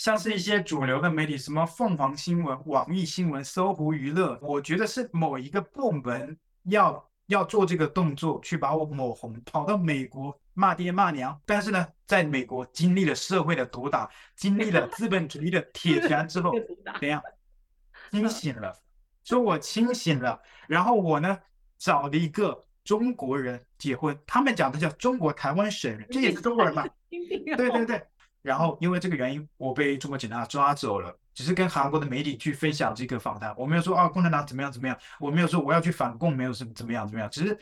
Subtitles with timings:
[0.00, 11.38] 像是一些主流的媒体，什么凤凰新闻、网易新闻、搜狐娱乐，我觉得是某一个部门要要做这个动作，去把我抹红，跑到美国骂爹骂娘。
[11.44, 16.54] 但是呢，在美国经历了社会的毒打，经历了 资本主义的铁拳之后，
[16.98, 17.22] 怎样？
[18.10, 18.74] 清醒了，
[19.22, 20.40] 说我清醒了。
[20.66, 21.38] 然后我呢，
[21.76, 26.88] 找了一个中国人结婚，他们讲的叫中国台湾省人，这也是中国人嘛？
[27.10, 28.02] 对对对。
[28.42, 31.16] 然后因为这个原因，我被中国警察抓走了。
[31.32, 37.30] 只是跟韩国的媒体去分享这个访谈，我没有说啊，共产党怎么样怎么样，我没有说我要去反共，没有什么怎么样怎么样。
[37.30, 37.58] 只是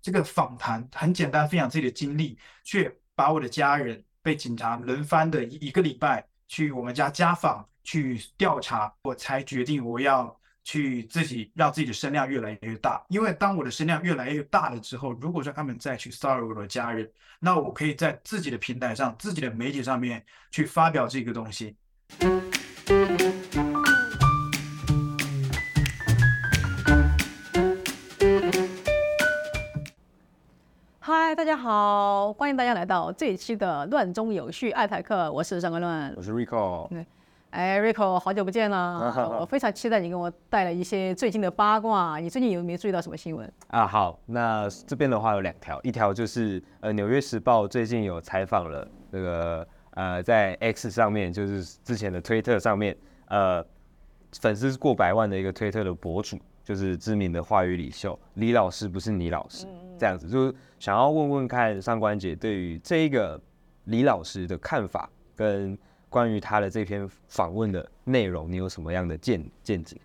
[0.00, 10.39] 这个访谈很简单，分享自己的经历，却把我的家人被警察轮番的一个礼拜去我们家家访去调查，我才决定我要。
[10.62, 21.76] 去自己让自己的声量越来越大，因为当我的声量越来越大了之后，如果说他们再去骚扰我的家人，那我可以在自己的平台上、自己的媒体上面去发表这个东西。
[30.98, 36.88] 嗨，大家好，欢迎大家来到这一期的《乱中有序爱台客》，我是上官乱，我是 Rico。
[37.50, 39.36] 哎，Rico，好久不见了！
[39.40, 42.18] 我非常期待你给我带来一些最近的八卦。
[42.18, 43.84] 你最近有没有注意到什么新闻啊？
[43.84, 53.64] 好，那这边的话有两条，一条就是呃，《纽约时报》最近有采访了这个呃，在 X 上面，就是之前的推特上面，呃，
[54.40, 59.66] 粉丝过百万的一个推特的博主，就是知名的话语领袖李老师，不是你老师，
[59.98, 63.40] 这样子，就是想要问问看上官姐对于这一个
[63.86, 65.76] 李老师的看法跟。
[66.10, 69.96] 关于他的这篇访问的内容，你有什么样的见见解？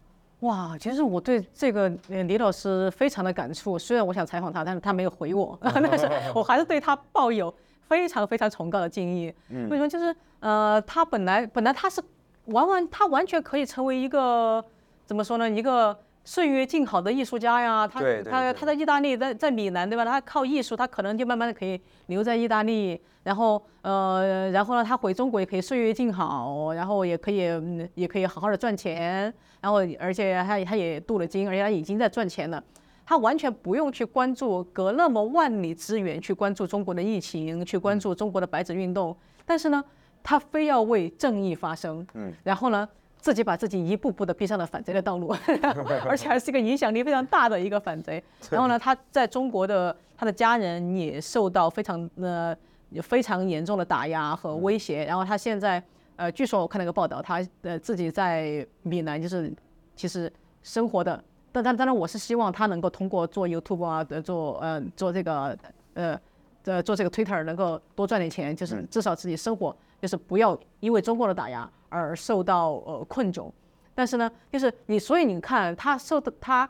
[0.42, 3.78] 哇，其实我对这个李老师非常的感触。
[3.78, 7.54] 虽然我想采访他，但是他没有回我， 但是我还是对他抱有
[7.90, 9.34] 非常非常崇高的敬意。
[9.50, 9.90] 为什么？
[9.90, 12.02] 就是呃，他本来本来他是
[12.46, 14.64] 完完他完全可以成为一个
[15.06, 15.50] 怎么说呢？
[15.50, 15.98] 一个。
[16.26, 20.04] 岁月静好的艺术家呀，他他他在意大利，在在米兰，对吧？
[20.04, 27.48] 他靠艺术，他可能就慢慢的可以留在意大利，然后呃，然后呢，他回中国也可以岁月静好，然后也可以
[27.94, 29.32] 也可以好好的赚钱，
[29.62, 32.62] 然后而且他他也镀了金，而且他已经在赚钱了，
[33.06, 39.16] 他完全不用去关注隔那么万里之远去关注中国的疫情，去关注中国的白纸运动，
[39.46, 39.84] 但是呢，
[40.24, 42.90] 他非要为正义发声，嗯，然后呢？
[43.26, 45.36] 自己把自己一步步的逼上了反贼的道路，
[46.08, 48.24] 而且还是一个影响力非常大的一个反贼。
[48.52, 52.56] 然后呢，他在中国的他的家人也受到非常呃
[53.02, 55.04] 非常严重的打压和威胁。
[55.06, 55.82] 然后他现在
[56.18, 59.52] 呃，据说我看了个报道，他呃自己在闽南就是
[59.96, 60.32] 其实
[60.62, 61.20] 生活的，
[61.52, 65.58] 但但当然我是希望他能够通过做 YouTube 啊，做呃做这个
[65.96, 66.22] 呃
[66.66, 71.70] 呃做这个 Twitter 能够多赚点钱，就是至少自己生活就是不要因为中国的打压。
[71.88, 73.50] 而受到呃困窘，
[73.94, 76.70] 但是呢，就是你，所以你看他受的，他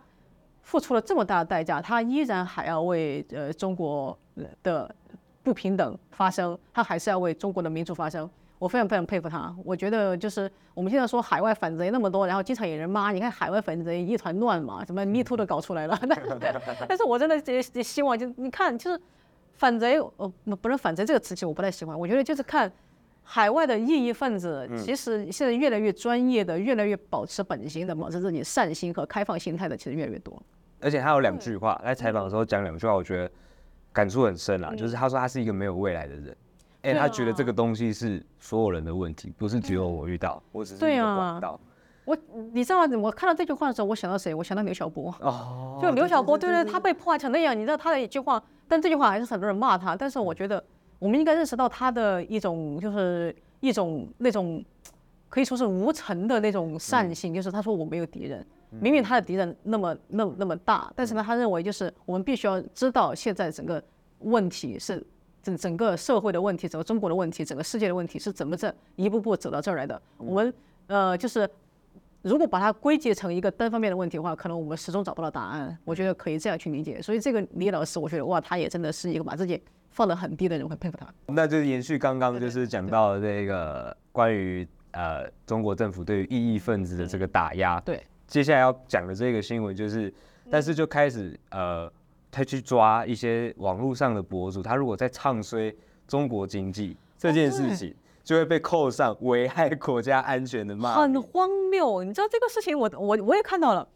[0.62, 4.16] 付出了这么大的代价，他依然还要为呃中国
[4.62, 4.94] 的
[5.42, 8.30] 不平等发声，他还是要为中国的民主发声。
[8.60, 9.56] 我非常非常佩服他。
[9.64, 16.00] 我觉得就是我们现在说海外反贼那么多，然后经常有人骂，你看海外反贼一团乱嘛，什么 Me Too 都搞出来了。
[16.88, 19.02] 但是我真的也也希望就你看，就是
[19.56, 21.98] 反贼，呃，不是反贼这个词其实我不太喜欢。
[22.00, 22.72] 我觉得就是看。
[23.28, 30.40] 海外的异议分子其实现在越来越专业的，越来越保持本心的，保持自己善心和开放心态的，其实越来越多。
[30.80, 33.32] 而且他有两句话，在采访的时候讲两句话，我觉得
[33.92, 34.76] 感触很深啦。
[34.76, 36.38] 就是他说他是一个没有未来的人，
[36.84, 41.60] 哎，他觉得这个东西是所有人的问题，不是只有我遇到，我只是一个管道。
[42.06, 42.16] 我
[42.54, 44.36] 你知道，我看到这句话的时候，我想到谁？
[44.36, 45.12] 我想到刘晓波。
[45.22, 50.64] 哦，就刘晓波，对对，他被破坏成那样，你知道他的一句话，但这句话还是很多人骂他，但是我觉得。
[50.98, 54.64] 我们应该认识到他的一种，就是一种那种
[55.28, 58.44] 可以说是无尘的那种善性，就是他说我没有敌人，
[58.80, 63.84] 明明他的敌人那么那么那么大，但是呢，他认为就是我们必须要知道现在整个
[64.20, 65.06] 问题是
[65.44, 70.02] 整整个社会的问题，整个中国的问题，整个世界的问题是怎么这一步步走到这儿来的。
[70.18, 70.54] 我们
[70.88, 71.48] 呃就是
[72.26, 75.78] 如果把它归结成一个单方面的问题的话，可能我们始终找不到答案。
[75.86, 77.02] 我觉得可以这样去理解。
[77.02, 79.62] 所以这个李老师，我觉得哇，他也真的是一个把自己。
[79.92, 81.08] 放得很低的人会佩服他。
[81.28, 87.80] 那就是延续刚刚就是讲到这个关于呃中国政府对于异议分子的这个打压。
[87.80, 88.04] 对。
[88.28, 90.14] 接下来要讲的这个新闻就是，
[90.52, 91.90] 但是就开始呃
[92.30, 95.74] 他去抓一些网络上的博主，他如果在唱衰
[96.06, 97.96] 中国经济这件事情，
[98.26, 101.14] 就会被扣上危害国家安全的骂名。
[101.14, 103.88] 很荒谬，你知道这个事情我我我也看到了，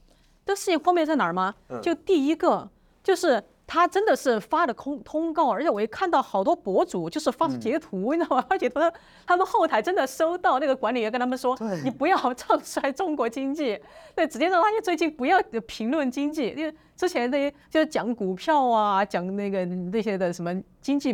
[0.45, 1.53] 这事情荒谬在哪儿吗？
[1.81, 2.69] 就第一个
[3.03, 3.43] 就是。
[3.71, 8.41] 他真的是发的通通告，而且我也看到好多博主就是发截图，你知道吗？
[8.49, 8.79] 发截图，
[9.27, 13.79] 他们后台真的收到那个管理员跟他们说，你不要唱衰中国经济，
[14.15, 20.51] 对，直接让他最近不要评论经济，因为之前那些就是讲股票啊，讲那个那些的什么
[20.81, 21.13] 经济，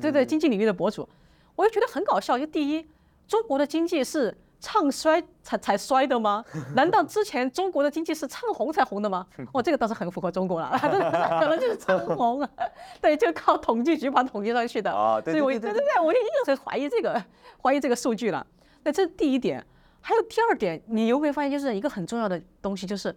[0.00, 1.08] 对对，经济领域的博主，
[1.56, 2.38] 我就觉得很搞笑。
[2.38, 2.86] 就第一，
[3.26, 4.36] 中国的经济是。
[4.58, 6.42] 唱衰才才衰的吗？
[6.74, 9.24] 难道之前中国的经济是唱红才红的吗？
[9.52, 12.48] 哦，这个倒是很符合中国了， 可能就是唱红啊。
[12.98, 14.90] 对，就靠统计局把统计上去的。
[14.90, 17.22] 啊，对对对对对，我就一直在怀疑这个，
[17.62, 18.44] 怀疑这个数据了。
[18.82, 19.64] 那这是第一点，
[20.00, 23.14] 还有第二点，你有没有发现，就是一个很重要的东西，就是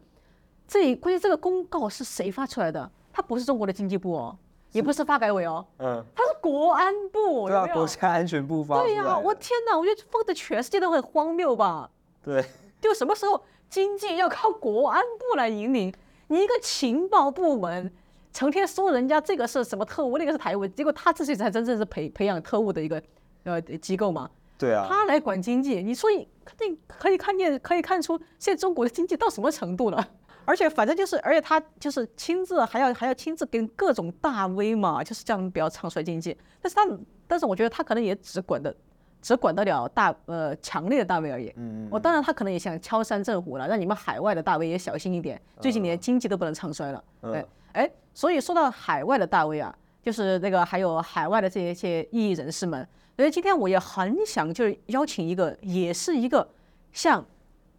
[0.68, 2.92] 这关于这个公告是谁发出来的？
[3.14, 4.38] 它不是中国的经济部哦。
[4.72, 8.82] 也不是发改委哦，嗯，他是国安部，对啊，国家安全部发。
[8.82, 11.90] 对呀，我天哪，我觉得放在全世界都很荒谬吧？
[12.24, 12.44] 对，
[12.80, 15.94] 就什么时候经济要靠国安部来引领？
[16.28, 17.92] 你一个情报部门，
[18.32, 23.02] 成天说人家这个是什么特务，那个是台务，结果他自己才真正是培培养特务的一个
[23.46, 24.30] 呃机构嘛？
[24.60, 30.08] 对啊，他来管经济，你说你肯定可以看见，可以看出现在中国的经济到什么程度了？
[30.50, 36.36] 而且反正就是，而且他就是亲自还要还要亲自跟各种大 V 嘛，就是这样不要唱衰经济。
[36.60, 36.88] 但是他，
[37.28, 38.76] 但是我觉得他可能也只管的，
[39.22, 41.54] 只管得了大呃强烈的大 V 而已。
[41.56, 41.88] 嗯。
[41.92, 45.40] 我当然他可能也想敲山震虎了，让你们海外的大 V 也小心一点。
[45.62, 47.04] 最近连经济都不能唱衰了。
[47.22, 49.72] 对哎，所以说到海外的大 V 啊，
[50.02, 56.50] 就是那个还有海外的这些些异议人士们，所以今天我也很想就是邀请一个，也是一个
[56.92, 57.24] 像。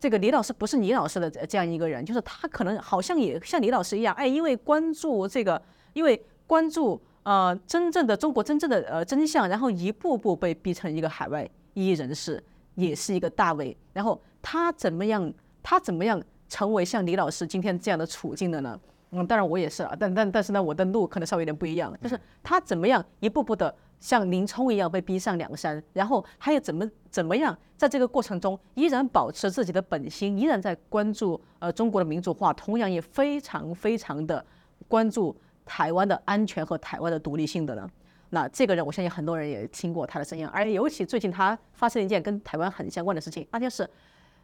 [0.01, 5.61] 这个李老师不是李老师的这样一个人，就是他可能好像也像李老师一样，哎，因为关注这个，
[5.93, 12.43] 因为关注呃真正的中国真正的呃真相，然后一步步被逼成一个海外异人士，
[12.77, 13.77] 也是一个大 V。
[13.93, 15.31] 然后他怎么样，
[15.63, 18.81] 他怎么样成为像李老师今天这样的处境的呢？
[19.11, 23.75] 嗯，当然我也是啊，但但但是呢，我的路可能稍微有点不一样，就是他怎么样一步步的。
[24.01, 34.45] 像林冲一样被逼上梁山，然后还有怎么怎么样，在这个过程中依然保持自己的本心，依然在关注呃中国的民主化，同样也非常非常的
[34.89, 35.37] 关注
[35.67, 37.89] 台湾的安全和台湾的独立性的呢？
[38.31, 43.89] 那这个人，我相信很多人也听过他的声音，而尤其最近他发生了一件跟台湾很相关的事情，那就是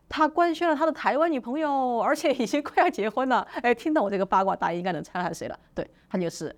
[0.09, 3.41] 他官宣了他的台湾女朋友，而且已经快要结婚了。
[3.63, 5.59] 哎，听到我这个八卦，大家应该能猜他是谁了？
[5.75, 6.55] 对，他就是。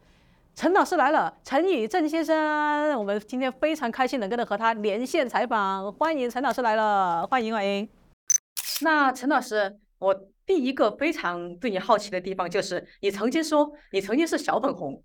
[0.59, 7.89] 陈老师来了，陈以正先生，我们今天非常开心能够和他连线采访，欢迎陈老师来了，欢迎欢迎。
[8.81, 10.13] 那陈老师，我
[10.45, 15.01] 第一个非常对你好奇的地方就是，你曾经说你曾经是小粉红。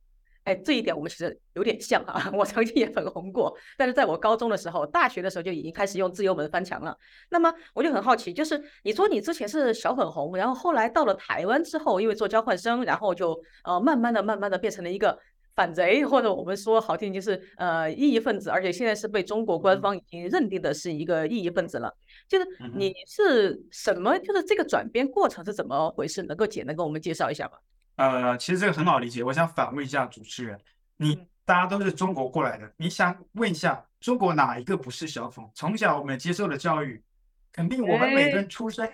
[0.45, 6.97] 哎，这一点我们其实有点像啊， 我曾经也粉红过，但是在我高中的时候、大学的时候就已经开始用自由门翻墙了。
[7.29, 15.17] 那么我就很好奇，就是你说你之前是小粉红，然后后来到了台湾之后，因为做交换生，然后就呃慢慢的、慢慢的变成了一个
[15.55, 21.95] 反贼，或者我们说好听就是呃异议分子，而且现在是被中国官方已经认定的是一个异议分子了。
[22.27, 24.17] 就是你是什么？
[24.19, 26.23] 就是这个转变过程是怎么回事？
[26.23, 27.51] 能够简单跟我们介绍一下吗？
[27.95, 29.23] 呃，其实这个很好理解。
[29.23, 30.59] 我想反问一下主持人，
[30.97, 35.45] 你大家都是中国过来的，你想问一下，中国哪一个不是小粉？
[35.53, 37.03] 从小我们接受的教育，
[37.51, 38.89] 肯定我们每个人出生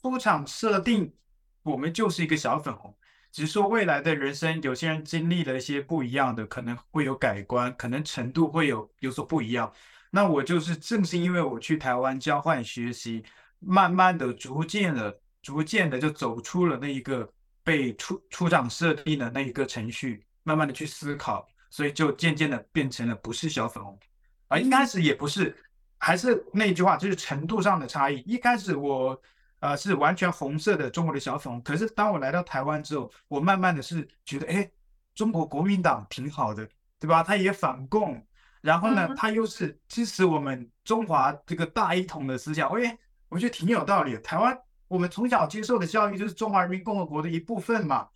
[0.00, 1.12] 出场设定，
[1.62, 2.94] 我们就是一个小粉红。
[3.32, 9.72] 只是说未来的人生，有些人经历了一些不一样的，可能会有改观，可能程度会有有所不一样。
[10.10, 13.24] 那我就是正是因为我去台湾交换学习，
[13.58, 17.30] 慢慢的、逐渐的、逐渐的就走出了那一个。
[17.62, 23.96] 被出出厂设定的那一个程序，慢慢的去思考，所以就渐渐的变成了不是小粉红，
[24.48, 25.54] 啊，一开始也不是，
[25.98, 28.20] 还是那句话，就是程度上的差异。
[28.26, 29.20] 一开始我
[29.60, 34.70] 呃是完全红色的中国的小粉红，可是当我来到台湾之后，我慢慢的是觉得，哎，
[35.14, 37.22] 中国国民党挺好的，对吧？
[37.22, 38.26] 他也反共，
[38.60, 42.98] 然后呢，他又是支持我们中华这个大一统的思想，哎，
[43.28, 44.58] 我觉得挺有道理的，台湾。
[44.88, 48.08] 我们从小接受的教育就是中华人民共和国的一部分嘛。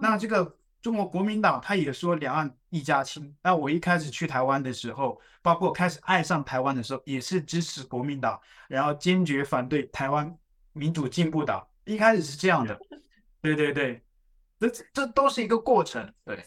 [0.00, 3.36] 那这个中国国民党他也说两岸一家亲。
[3.42, 10.34] 那我一开始去台湾的时候，包括开始爱上台湾的时候，也是支持国民党，然后坚决反对台湾
[10.72, 11.66] 民主进步党。
[11.84, 12.78] 一开始是这样的。
[13.42, 14.02] 对对对，
[14.58, 16.12] 这这都是一个过程。
[16.24, 16.44] 对，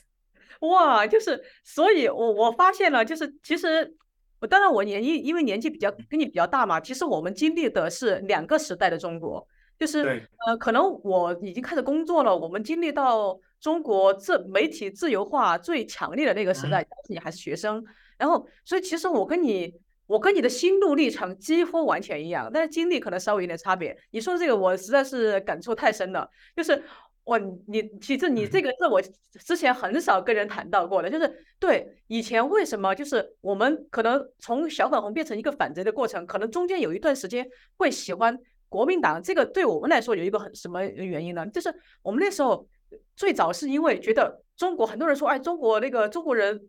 [0.62, 3.96] 哇，就是，所以我我发现了，就是其实。
[4.42, 9.48] 我当然我年纪因为年纪比较跟你比较大嘛，其实我们经历的是两个时代的中国。
[9.80, 17.84] 就是呃，可能我已经开始工作了，我们经历到中国自媒体自由化最强烈的那个时代，你还是学生，
[18.18, 19.74] 然后所以其实我跟你，
[20.08, 23.98] 我跟你的心路历程几乎完全一样，但是经历可能稍微有点差别。
[24.12, 26.84] 你说这个我实在是感触太深了，就是
[27.24, 29.02] 我，你其实你这个是我
[29.44, 37.48] 之前很少跟人谈到过的，就是对以前为什么就是我们可能从小粉红变成一个反贼的过程，可能中间有一段时间
[37.78, 38.38] 会喜欢
[38.70, 41.46] 国民党，这个对我们来说有一个很什么原因呢？
[41.48, 42.68] 就是我们那时候
[43.16, 46.62] 最早是因为觉得中国很多人说，哎，中国那个中国人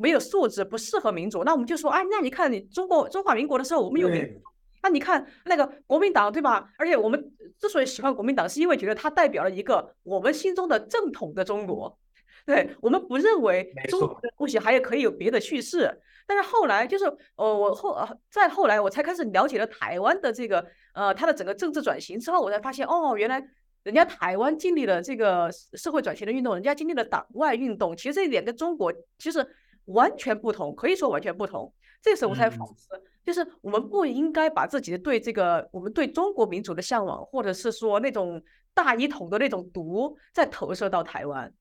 [0.00, 4.40] 没有素质，不适合民主，那我们就说，哎，那你看你中国中华民国的时候，我们有民主。
[4.82, 6.66] 那你看那个国民党对吧？
[6.78, 7.22] 而且我们
[7.58, 11.98] 之所以喜欢国民党，是因为觉得它代表了一个我们心中的正统的中国。
[12.46, 16.00] 对，我们不认为中国的东西还有可以有别的叙事。
[16.26, 17.04] 但是后来就是
[17.36, 17.94] 呃，我后
[18.30, 20.64] 再后来我才开始了解了台湾的这个
[20.94, 23.38] 呃它的整个政治转型之后，我才发现哦，原来
[23.82, 29.46] 人家台湾经历了这个社会转型的运动，人家经历了党外运动，其实这一点跟中国其实
[29.92, 31.72] 完全不同，可以说完全不同。
[32.02, 32.96] 这时候我才反思。
[32.96, 38.42] 嗯就是我们不应该把自己的对这个我们对中国民族的向往，或者是说那种
[38.72, 41.52] 大一统的那种毒，再投射到台湾，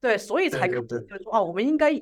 [0.00, 1.92] 对，所以才可能就是说哦，我们应该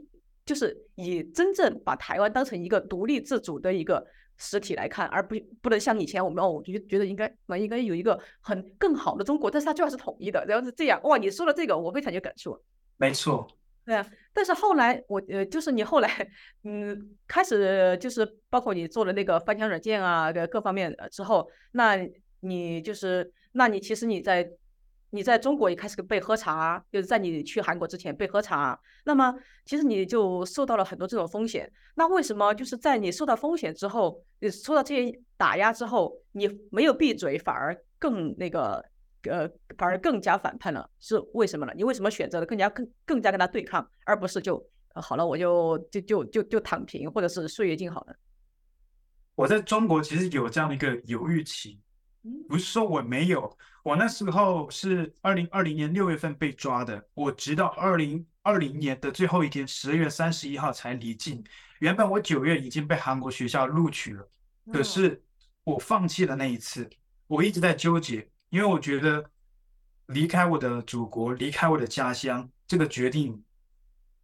[0.44, 12.56] 就是以真正把台湾当成一个独立自主的一个实体来看，而不不能像以前我们哦，我就觉得应该那应该有一个很更好的中国，但是它最好是统一的，然后是这样哇，你说了这个我非常有感触，
[12.98, 13.48] 没错。
[13.86, 16.28] 对啊，但是后来我呃，就是你后来
[16.64, 21.96] 嗯，开始就是包括你做了那个翻墙软件啊，各各方面之后，那
[22.40, 24.50] 你就是，那你其实你在
[25.10, 29.32] 你在中国也开始被喝茶，就是在你去韩国之前被喝茶，那么
[29.64, 31.70] 其实你就受到了很多这种风险。
[31.94, 38.84] 那为什么就是在你受到风险之后，你受到这些打压之后，你没有闭嘴，反而更那个？
[39.28, 41.72] 呃，反而更加反叛了，是为什么呢？
[41.76, 44.64] 你为什么选择了更加更更加跟他对抗，而不是就、
[44.94, 48.14] 呃、好了，我就就就就就躺平，或者是岁月静好呢？
[49.34, 51.78] 我在中国其实有这样的一个犹豫期，
[52.48, 61.44] 不是说我没有，我那时候是二零二零年六月份被抓的，我直到二零二零年的最后一天，十月三十一号才离境。
[61.80, 64.26] 原本我九月已经被韩国学校录取了，
[64.72, 65.22] 可是
[65.64, 66.88] 我放弃了那一次，
[67.26, 68.26] 我一直在纠结。
[68.50, 69.28] 因为我觉得
[70.06, 73.42] 离开我的祖国，离开我的家乡，这个决定，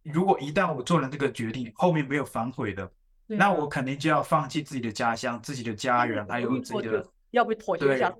[0.01, 2.89] 如果一旦我做了这个决定，后面没有反悔的，
[3.27, 8.15] 那我肯定就要放弃自己的家乡、自己的家人，还有自己的，要不妥协一下。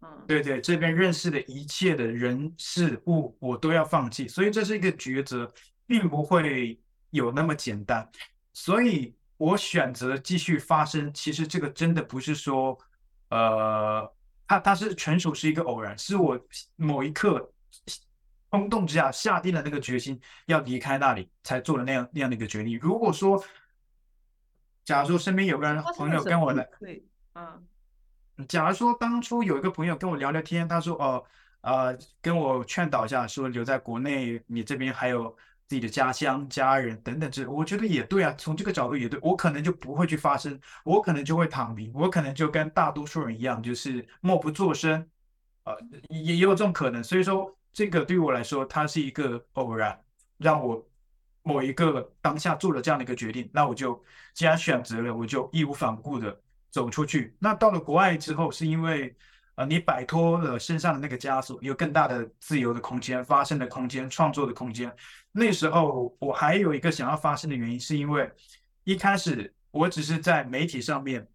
[0.00, 5.52] 嗯，对对，这边认识的一切的人事物，我都要放弃，所以这是一个抉择，
[5.86, 8.08] 并不会有那么简单。
[8.52, 12.78] 所以我选择继续发声，其实这个真的不是说，
[13.30, 14.08] 呃。
[14.48, 16.40] 他他是纯属是一个偶然，是我
[16.74, 17.52] 某一刻
[18.50, 22.76] 冲动之下下定了那个决心要离开那里，才做了那样那样的一个决定。
[22.80, 23.40] 如果说，
[24.84, 27.68] 假如说身边有个人朋友跟我来，对，嗯，
[28.48, 31.24] 假如说当初有一个朋友跟我聊聊天，他说哦，
[31.60, 35.36] 呃，跟我劝导一下，说留在国内，你这边还有。
[35.68, 38.34] 自己的家乡、家人等等，这我觉得也对啊。
[38.38, 45.06] 从这个角度也对，我可能就不会去发声，我可能就会躺平，我可能就跟大多数人一样，就是默不作声。
[45.64, 45.76] 呃，
[46.08, 47.04] 也也有这种可能。
[47.04, 50.02] 所以说，这个对于我来说，它是一个偶然，
[50.38, 50.82] 让我
[51.42, 53.50] 某一个当下做了这样的一个决定。
[53.52, 57.36] 那我就既然选择了，我就义无反顾的走出去。
[57.38, 59.14] 那到了国外之后，是因为。
[59.58, 64.94] 啊，你摆脱了身上的那个枷锁，有更大的自由的空间、发声的空间、创作的空间。
[65.32, 68.30] 那时候我还有一个想要发声的原因，是因为
[68.84, 71.26] 一开始我只是在媒体上面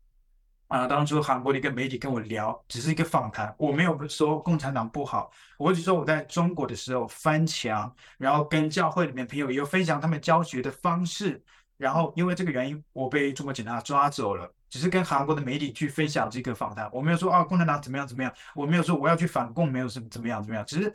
[0.69, 11.43] 啊，当初韩国的一个媒体跟我聊，只是一个访谈，我没有说共产党不好，我只说我在中国的时候翻墙，然后跟教会里面朋友也有分享他们教学的方式，
[11.77, 14.51] 然后因为这个原因，我被中国警察抓走了。
[14.69, 20.91] 只是跟韩国的媒体去分享这个访谈，我没有说啊，共产党怎么样怎么样，我没有说我要去反共，没有什么怎么样怎么样，只是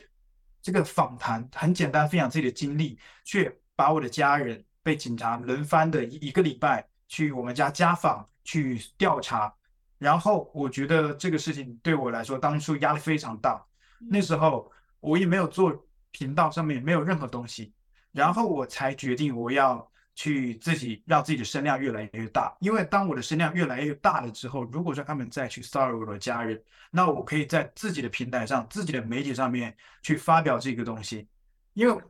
[0.61, 9.55] 这个访谈很简单，分享自己的经历，却把我的家人被警察轮番的一一个礼拜去我们家家访去调查，
[9.97, 13.65] 然后我觉得这个事情对我来说当初压力非常大，
[14.11, 14.69] 那时候
[14.99, 15.73] 我也没有做
[16.11, 17.73] 频道上面没有任何东西，
[18.11, 19.89] 然后我才决定我要。
[20.19, 26.61] 去自己让自己的声量越来越大，因为当我的声量越来越大了之后，如果说他们再去骚扰我的家人，
[26.91, 29.73] 那我可以在自己的平台上、自己的媒体上面
[30.03, 31.29] 去发表这个东西。
[31.73, 32.03] 因为，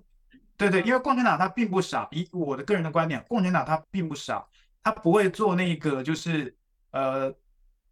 [0.57, 4.43] 对对，因为共产党他并不傻，以我的个人的观点，共产党他并不傻，
[4.83, 6.57] 他不会做那个就是
[6.93, 7.31] 呃，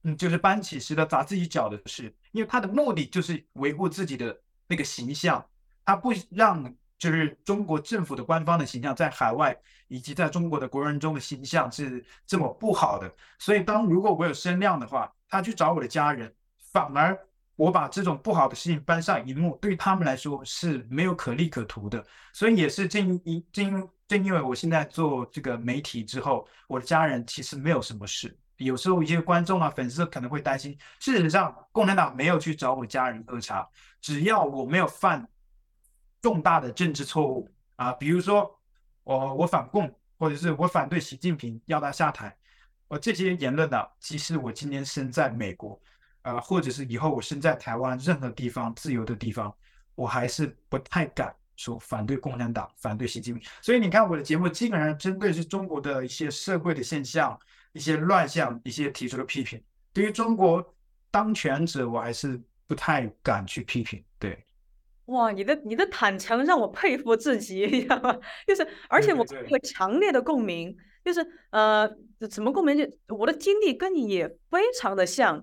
[0.05, 4.35] 嗯，就是搬起石头砸自己脚的事，因为他的目的就是维护自己的
[4.67, 5.47] 那个形象，
[5.85, 6.75] 他不让。
[6.99, 9.57] 就是中国政府的官方的形象在海外
[9.89, 16.33] 以及在中国的国人中的形象是这么不好的，所以当如果我有声量的话，他去找我的家人，
[16.73, 17.19] 反而
[17.55, 22.05] 我把这种不好的事情搬上荧幕，对他们来说是没有可利可图的。
[22.33, 28.37] 所以也是正因正因正因为我现在做这个媒体之后，我的家人其实没有什么事。
[28.59, 33.69] 有时候一些观众啊、粉丝可能会担心，事实上共产党没有去找我家人喝茶，
[34.01, 35.27] 只要我没有犯
[36.27, 38.51] 重大的政治错误啊，比如说
[39.05, 42.37] 我我反共，或者是我反对习近平要他下台，
[42.89, 45.81] 我这些言论呢、啊，即使我今天身在美国，
[46.23, 49.55] 啊，或者是以后我身在台湾任何地方自由的地方，
[49.95, 53.49] 我还是不太敢说反对共产党、反对习近平。
[53.63, 57.39] 所以你看我的节目基本上针对是中国的一些社会的现象。
[57.73, 60.65] 一些乱象，一些提出的批评，对于中国
[61.11, 64.03] 当权者，我还是不太敢去批评。
[64.19, 64.46] 对，
[65.07, 68.19] 哇，你的你的坦诚让我佩服至极， 你知道吗？
[68.47, 70.73] 就是，而且我有强烈的共鸣，
[71.03, 71.89] 对对对，就是呃，
[72.29, 72.77] 怎么共鸣？
[72.77, 75.37] 就我的经历跟你也非常的像，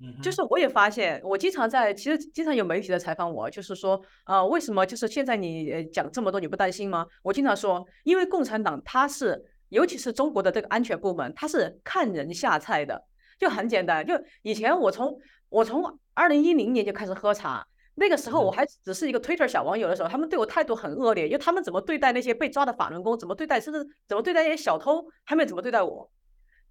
[0.00, 7.06] 嗯，就是我也发现，我经常在，其实经常有媒体在采访我，就是说，呃，为什么就是现在你讲这么多，你不担心吗？
[7.22, 9.44] 我经常说，因为共产党它是。
[9.70, 13.04] 尤其是中国的这个安全部门，他是看人下菜的，
[13.38, 14.02] 就很简单。
[14.02, 15.14] 就以前我从
[15.50, 17.62] 我从二零一零年就开始喝茶，
[17.98, 26.10] 那个时候我还只是一个 Twitter 小网友的时候，他们对我态度很恶劣，因为他们怎么对待那些被抓的法轮功，怎么对待甚至怎么对待那些小偷，还没怎么对待我，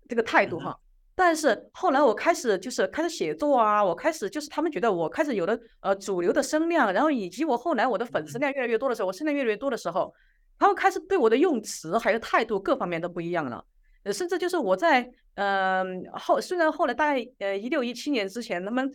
[0.07, 0.77] 这个态度哈。
[1.15, 10.13] 但是后来我开始就是开始写作啊，我开始就是他们觉得我开始有了呃主流的声量，然后以及我后来我的粉丝量越来越多的时候，我声量越来越多的时候。
[10.59, 13.63] 他们开始对我的用词还有态度各方面都不一样了，
[14.01, 18.91] 呃，甚至就是我在嗯、呃、后，虽然后来大概呃一六一七年之前，他们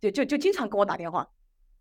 [0.00, 1.28] 就就就经常跟我打电话，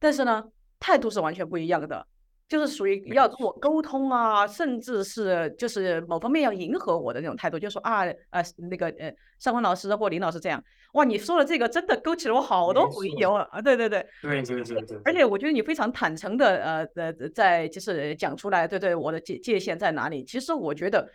[0.03, 0.43] 但是呢，
[0.79, 2.05] 态度是完全不一样的。
[2.45, 20.24] 就是属于要跟我沟通啊，甚至是就是某方面要迎合我的那种态度，就说啊呃那个呃上官老师或林老师这样，哇，你说的这个真的勾起了我好多回忆啊，对对对，对对对对，而且我觉得你非常坦诚的呃呃在就是讲出来，对对，我的界界限在哪里？
[20.24, 21.10] 其实我觉得，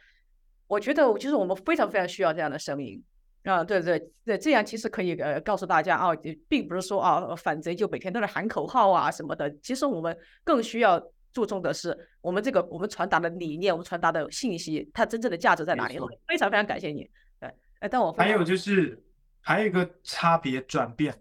[0.66, 3.00] 我觉得其实我们非常非常需要这样的声音
[3.48, 6.10] 啊，对对对，这样其实可以呃告诉大家啊，
[6.48, 11.02] 并不是说啊反贼就每天都在喊口号啊什么的，其实我们更需要。
[11.30, 15.96] 注重的是我们这个我们传达的理念，我们传达的信息，它真正的价值在哪里？
[16.26, 17.08] 非常非常感谢你。
[17.38, 17.48] 对，
[17.80, 19.00] 哎，但我还有就是
[19.42, 21.14] 还有一个差别转变。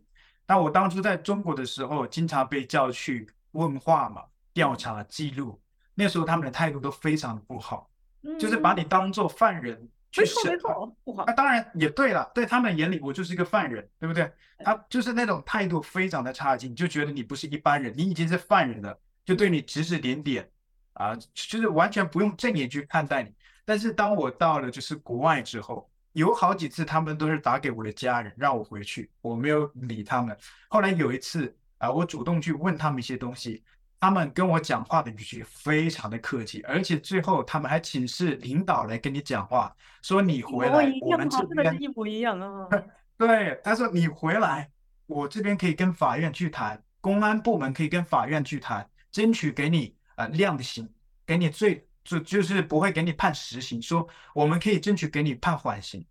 [0.48, 5.62] 那我当初在中国的时候，经常被叫去问话嘛，调查记录。
[5.94, 7.92] 那时候他们的态度都非常不好，
[8.24, 10.52] 嗯、就是把你当做犯人去审。
[10.52, 11.24] 没错没错，不好。
[11.26, 14.32] 那当然也对了，在他们眼里我就是一个犯人，对不对？
[14.60, 19.00] 他就是那种态度非常的差劲，就觉得你不是一般人，你已经是犯人了。
[19.24, 20.50] 就对你指指点点，
[20.94, 23.32] 啊，就是完全不用正眼去看待你。
[23.66, 30.36] 但是当我到了就是国外之后，有好几次他们都是打给我的家人让我回去，我没有理他们。
[30.70, 33.64] 后来有一次啊，我主动去问他们一些东西，
[34.00, 42.68] 他们跟我讲话的语气非常的客气，而且最后他们还请示领导来跟你讲话，说你回来，我们这边一模一样啊。
[43.18, 44.70] 对，他说你回来，
[45.08, 48.88] 我这边可以跟法院去谈，公安部门可以跟法院去谈。
[49.10, 50.88] 争取给你呃量刑，
[51.26, 56.06] 给你最就就是不会给你判实刑，说我们可以争取给你判缓刑。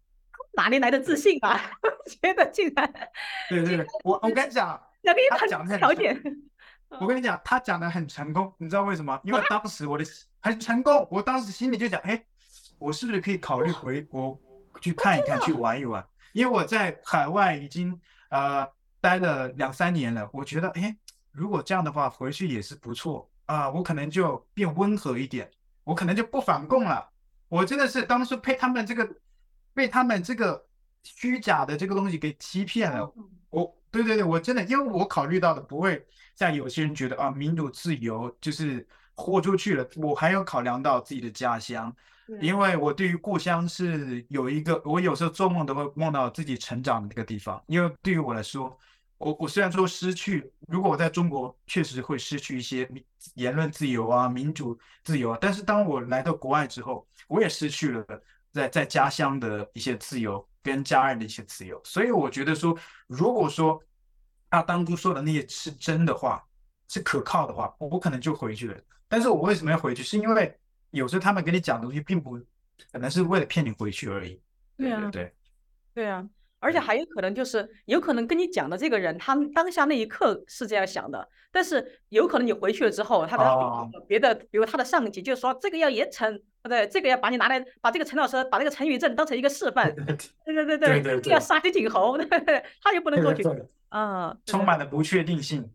[0.55, 1.61] 哪里来的自信啊？
[2.20, 2.92] 觉得竟然
[3.49, 4.81] 对对对，我我跟你讲，
[5.38, 6.20] 他讲的条件，
[7.01, 9.20] 我跟你讲，他讲的很成功，你知道为什么？
[9.25, 10.05] 因为当时我的
[10.40, 12.25] 很成功，我当时心里就讲，哎，
[12.79, 14.38] 我是不是可以考虑回国
[14.81, 16.07] 去看一看，去玩一玩？
[16.33, 17.99] 因为我在海外已经
[18.31, 18.66] 呃
[19.01, 20.96] 待了两三年了，我觉得哎。
[21.38, 23.68] 如果这样的话，回去也是不错啊！
[23.68, 25.51] 我可能就变温和一点，
[25.85, 27.07] 我可能就不反共了。
[27.51, 29.07] 我真的是当时被他们这个，
[29.75, 30.64] 被他们这个
[31.03, 33.12] 虚假的这个东西给欺骗了。
[33.60, 39.88] 我，对对对，我真的，因为我考虑到的不会像有些人觉得啊，民主自由就是豁出去了。
[39.96, 41.94] 我还要考量到自己的家乡，
[42.40, 48.78] 因为我对于故乡是有一个，我有时候做梦都会梦到自己成长的那个地方，因为对于我来说。
[49.18, 52.86] 我我虽然说失去，如果我在中国确实会失去一些
[53.32, 58.04] 言论自由啊、民主自由啊，但是当我来到国外之后，我也失去了
[58.52, 61.80] 在在家乡的一些自由跟家人的一些自由。
[61.85, 63.82] 所以我觉得说，如果说
[64.50, 66.42] 他当初说的那些是真的话，
[66.88, 68.80] 是可靠的话，我可能就回去了。
[69.09, 70.02] 但是我为什么要回去？
[70.02, 70.59] 是因为
[70.90, 72.40] 有时候他们跟你讲的东西，并不
[72.92, 74.40] 可能是为了骗你回去而已。
[74.76, 75.35] 对啊，对对，
[75.94, 76.28] 对啊。
[76.66, 83.44] 而且还有可能就是，有可能跟你讲的这个人，他当下那一刻是这样想的，但是有可能你回去了之后，他的
[84.09, 89.94] 别的，比如他的上级就说这个要严惩，对，这个要把你拿来，把这个陈老师，把这个陈宇正当成一个示范，
[90.44, 93.44] 对对对对，这个要杀鸡儆猴， 对对对，他就不能过去，
[93.90, 95.70] 啊，充满了不确定性。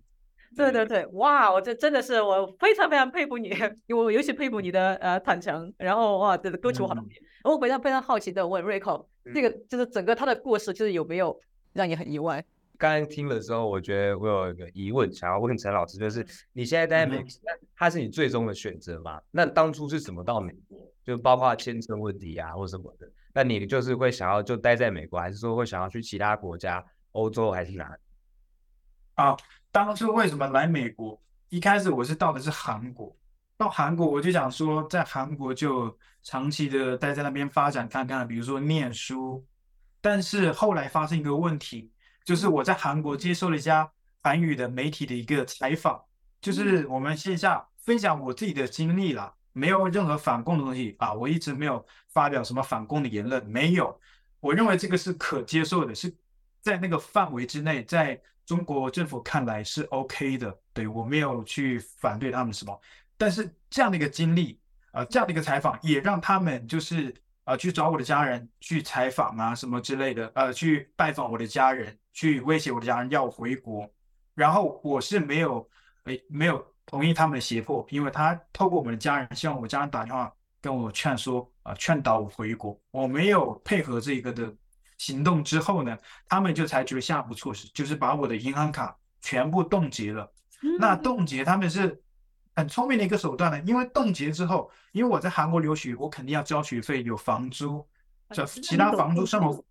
[0.56, 1.52] 对对对，哇！
[1.52, 3.52] 我这真的是我非常非常佩服你，
[3.96, 5.74] 我尤其佩服你的呃坦诚。
[5.78, 7.06] 然后哇，这个歌曲我好听。
[7.44, 11.40] 我非常非常好奇的问 Rico，这个就是整个他的故事，就是有没有
[11.74, 12.44] 让你很意外？
[12.78, 17.28] 刚刚听的时候，我觉得我有一个疑问想要问陈老师，就是你现在待在美国，
[17.76, 19.22] 他是你最终的选择吗？
[19.32, 20.78] 那当初是怎么到美国？
[21.04, 23.08] 就包括签证问题啊，或什么的。
[23.34, 26.84] 那你就是会想要就待在美国，还是说会想要去其他国家，
[27.14, 27.96] 欧洲还是哪里？
[29.22, 29.38] 啊。
[29.72, 31.18] 当初为什么来美国？
[31.48, 33.16] 一开始我是到的是韩国，
[33.56, 39.46] 到韩国我就想说，在韩国就长期的待在那边发展看看，比如说念书。
[40.02, 41.92] 但是后来发生一个问题，
[42.26, 43.90] 就是我在韩国接受了一家
[44.24, 46.02] 韩语的媒体的一个采访，
[46.42, 53.98] 就是我们线下分享我自己的经历啦，没有任何反共的东西啊，我一直没有发表什么反共的言论，没有。
[54.40, 56.14] 我认为这个是可接受的，是
[56.62, 58.22] 在那个范围之内，在。
[58.52, 62.78] 中国政府看来是 OK 的，对，我没有去反对他们什么，
[63.18, 64.60] 但是这样的一个经历，
[64.92, 73.90] 呃，这样的一个采访也让他们就是呃去找我的家人去采访啊什么之类的，呃，去拜访我的家人，去威胁我的家人要回国，
[74.36, 75.66] 然后我是没有
[76.04, 84.54] 诶没有同意他们的胁迫，因为他透过我们的家人，希望我家人打电话跟我劝说啊，呃，劝导我回国，我没有配合这个的。
[85.02, 85.98] 行动之后呢，
[86.30, 90.32] 他们就采取了下一步措施，就是把我的银行卡全部冻结了。
[90.80, 92.00] 那冻结他们是
[92.56, 97.84] 很聪明的一个手段呢，因为冻结之后，因为我在韩国留学，我肯定要交学费，有房租，
[98.30, 99.66] 这其他房租生活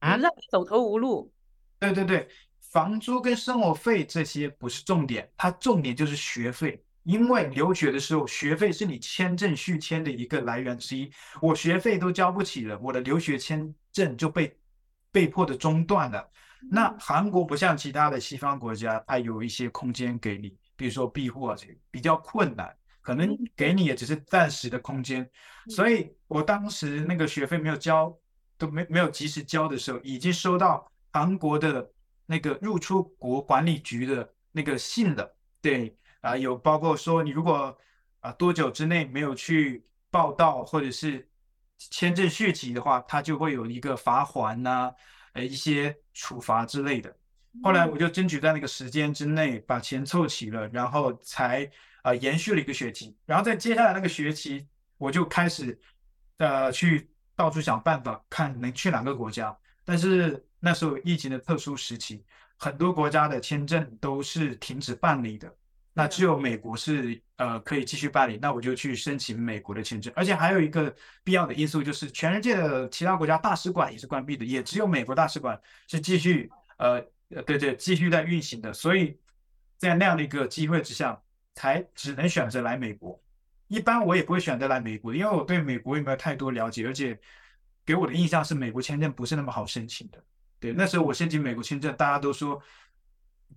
[0.00, 1.32] 啊，那走投无路。
[1.78, 2.28] 对对对，
[2.60, 6.82] 房租跟生活费这些不是重点，它重点就是学费。
[7.06, 11.08] 因为留学的时候，学费是你签证续签的一个来源之一。
[11.40, 14.52] 我学费都交不起了，我的留学签证就被
[15.12, 16.28] 被迫的中断了。
[16.68, 25.30] 那韩国不像其他的西方国家，它有一些空间给你，比如说庇护啊这个比较困难，可能给你也只是暂时的空间。
[25.68, 28.12] 所以我当时那个学费没有交，
[28.58, 31.88] 都没没有及时交的时候，已经收到韩国的
[32.26, 35.96] 那个入出国管理局的那个信了，对。
[36.26, 37.76] 啊，有包括说你如果
[38.20, 41.28] 啊多久之内没有去报到或者是
[41.78, 44.92] 签证续期的话，他就会有一个罚款呐，
[45.34, 47.14] 呃一些处罚之类的。
[47.62, 51.70] 后来我就争取在那个时间之内把钱凑齐了，然后才
[52.02, 53.16] 啊延续了一个学期。
[53.24, 54.66] 然后在接下来那个学期，
[54.98, 55.78] 我就开始
[56.38, 59.56] 呃去到处想办法看能去哪个国家。
[59.84, 62.24] 但是那时候疫情的特殊时期，
[62.56, 65.54] 很多国家的签证都是停止办理的。
[65.98, 70.12] 那只有美国是呃可以继续办理，那我就去申请美国的签证。
[70.14, 78.74] 而且还有一个必要的因素就是，全世界的其他国家大使馆也是关闭的，也只有美国大使馆是继续呃呃对对继续在运行的。
[78.74, 79.18] 所以
[79.78, 81.18] 在那样的一个机会之下，
[81.54, 83.18] 才只能选择来美国。
[83.68, 87.18] 一般我也不会选择来美国，因为我对美国也没有太多了解，而且
[87.86, 90.22] 给我的印象是美国签证不是那么好申请的。
[90.60, 92.62] 对，那时候我申请美国签证，大家都说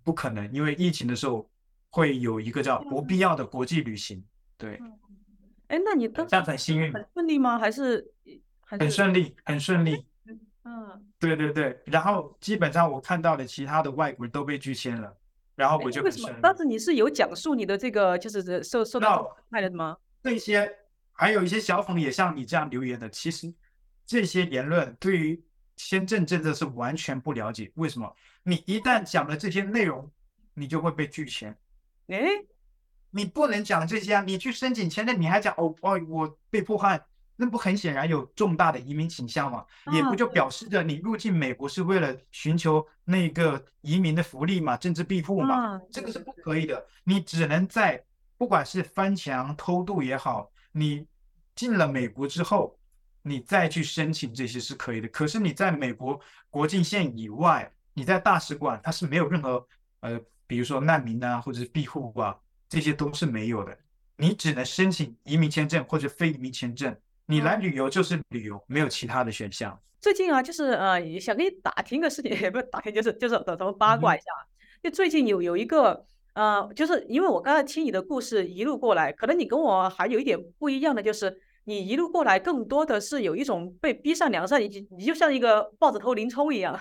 [0.06, 1.46] 不可能，因为疫情的时候。
[1.90, 4.24] 会有一个叫不必要的国际旅行，
[4.58, 4.80] 对。
[5.68, 7.60] 哎，那你这样很幸运，很顺利吗？
[7.60, 8.12] 还是
[8.62, 10.06] 很顺利，很顺利。
[10.64, 11.80] 嗯，对对对。
[11.86, 15.16] 然后基本上我看到的其他的外国人都被拒签了，
[15.56, 16.02] 然后我就。
[16.02, 16.32] 为什么？
[16.42, 19.96] 当时你是有讲述你的这个就是受受到害的吗？
[20.24, 20.72] 这些
[21.12, 23.54] 还有一些小粉也像你这样留言的，其实
[24.06, 25.44] 这些言论对于
[25.76, 27.72] 签证政策是完全不了解。
[27.76, 28.16] 为什么？
[28.44, 30.12] 你一旦讲了这些内容，
[30.54, 31.56] 你就会被拒签。
[32.10, 32.28] 哎，
[33.12, 34.24] 你不能讲这些啊！
[34.26, 37.00] 你去申请签证，你还讲哦哦，我被迫害，
[37.36, 39.64] 那不很显然有重大的移民倾向吗？
[39.94, 45.80] 也不就表示着你入境美国是为了寻求那个移民的福利嘛，政治庇护嘛？
[45.92, 46.84] 这个是不可以的。
[47.04, 48.04] 你只能在
[48.38, 51.06] 不管是翻墙偷渡也好，你
[51.54, 52.76] 进了美国之后，
[53.22, 55.08] 你再去申请这些是可以的。
[55.10, 56.20] 可是你在美国
[56.50, 59.68] 国境线以外，你在大使馆，它是没有任何
[60.00, 60.20] 呃。
[60.50, 62.36] 比如说难民啊，或者是庇护啊，
[62.68, 63.78] 这些都是没有的。
[64.18, 66.94] 你只能申请移民签证或者非移民签证。
[67.28, 69.80] 你来旅游就是旅游，没有其他的选项。
[70.02, 74.26] 最近啊，就是呃，想跟你打听个事情， 也不是打听，就是就是等等八卦一下。
[74.82, 86.80] 就最近有有一个呃，就是因为我刚才听你的故事一路过来，可能你跟我还有一点不一样的，就是你一路过来更多的是有一种被逼上梁山，你你就像一个豹子头林冲一样。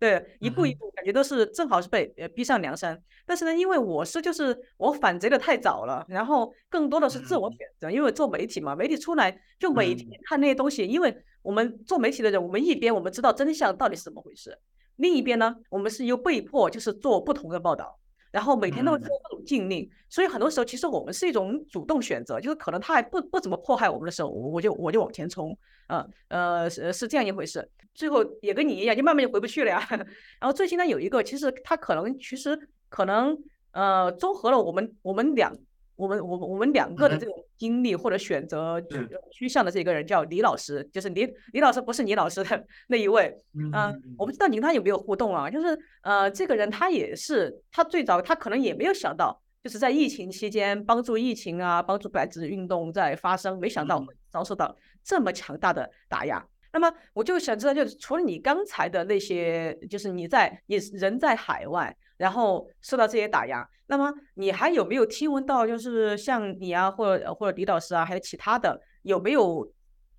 [0.00, 14.58] 对，一步一步感觉都是正好是被呃逼上梁山，嗯、但是呢，因为我是就是我反贼的太早了，然后更多的是自我选择，嗯、因为做媒体嘛，媒体出来就每天看那些东西，嗯、因为我们做媒体的人，我们一边我们知道真相到底是怎么回事，
[14.96, 17.99] 另一边呢，我们是又被迫就是做不同的报道。
[18.30, 25.56] 然后每天都会做各种禁令，所以很多时候其实我们是一种主动选择，就是可能他还不不怎么迫害我们的时候，我就我就往前冲，
[25.88, 27.68] 呃呃是是这样一回事。
[27.94, 29.84] 最后也跟你一样，就慢慢就回不去了呀。
[30.40, 33.36] 然后最近呢有一个，其实他可能其实可能
[33.72, 35.56] 呃综合了我们我们两。
[36.00, 38.82] 我们我们我们两个的这种经历或者选择
[39.30, 45.50] 趋向的这个人叫李老师，就是李李老师不是你老师的那一位，嗯、呃，我不知道您跟他有没有互动啊？
[45.50, 56.42] 就是呃，这个人他也是，他最早他可能也没有想到，就是在疫情期间帮助疫情啊，帮助白纸运动在发生，没想到遭受到这么强大的打压。
[56.72, 61.94] 那么我就想知道，就是除了你刚才的那些，就是你在你人在海外。
[62.20, 69.66] 然后受到这些打压，那么你还有没有听闻到，就是像你啊，或者或者李老师啊，还有其他的，有没有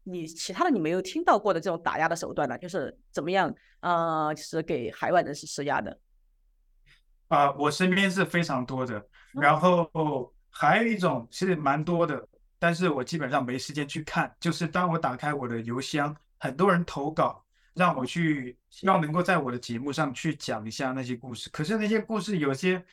[0.05, 2.57] 你其他的你没有听到过的这种打压的手段呢？
[2.57, 5.95] 就是怎么样，呃，就是给海外人士施压的？
[7.27, 9.05] 啊、呃，我身边是非常多的，
[9.39, 14.35] 然后还有一种其实蛮多的，但是我基本上没时间去看。
[14.39, 17.40] 就是当我打开我的邮箱，很多人投稿。
[17.73, 21.49] 让我去，希望能够在我的节目上去讲一下那些故事。
[21.51, 22.83] 可是那些故事有些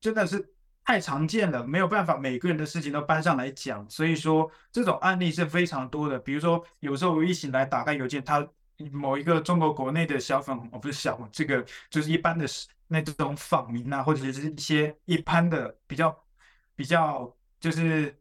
[0.00, 0.52] 真的是
[0.84, 3.88] 太常见了，没有办法每个人的事情都搬上来讲。
[3.88, 6.18] 所以说这种案例是非常多的。
[6.18, 8.46] 比如说有时候我一醒来打开邮件，他
[8.92, 12.46] 某一个中国国内的小粉红，哦不是小，这个就是一般的
[12.86, 16.24] 那种访民啊，或者是一些一般的比较
[16.76, 18.14] 比较就是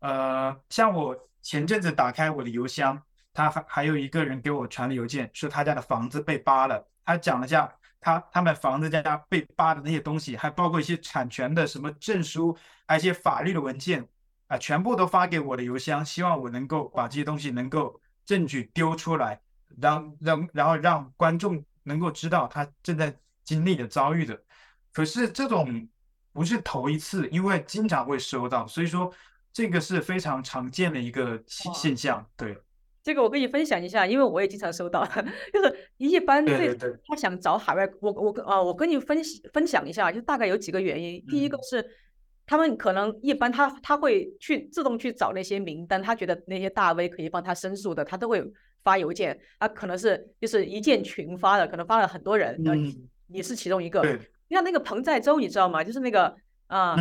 [0.00, 3.00] 呃，像我前阵子打开我的邮箱。
[3.32, 6.86] 他还还有一个人给我传了邮件，说他家的房子被扒了。
[7.04, 14.06] 他讲了下他他们房子家被扒的那些东西，还包括一些产权的什么证书，还有一些法律的文件
[14.48, 19.40] 啊，全部都发给我的邮箱，希望我能够把这些东西能够证据丢出来，
[19.80, 24.40] 让让然后让观众能够知道他正在经历的遭遇的。
[24.92, 25.88] 可是这种
[26.32, 29.12] 不是头一次，因为经常会收到，所以说
[29.52, 32.56] 这个是非常常见的一个现象，对。
[33.02, 35.04] 这个我跟你分享一下，因为我也经常收到，
[35.52, 36.72] 就是一般对
[37.06, 39.20] 他想找海外，我我啊，我跟你分
[39.52, 41.20] 分享一下，就大概有几个原因。
[41.26, 41.84] 第一个是，
[42.46, 48.40] 他们可能一般他他会去自动去找那些名单，他觉得那些大 V 可以帮他申诉的，他都会
[48.84, 49.36] 发邮件。
[49.58, 54.02] 他可能是就是一键群发的，可能发了很多人，嗯，你是其中一个。
[54.48, 55.82] 像那个彭在洲，你知道吗？
[55.82, 56.32] 就是那个
[56.68, 56.94] 啊，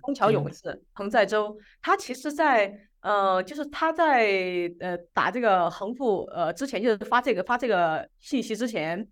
[0.00, 2.86] 虹桥勇士彭在洲，他其实在。
[3.00, 9.06] 呃，就是他在呃打这个横幅呃之前，就是发这个发这个信息之前，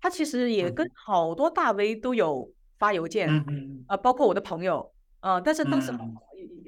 [0.00, 3.28] 他其实也跟好多大 V 都有发邮件，
[3.88, 6.00] 呃，包括我的朋友，啊、呃，但是当时很、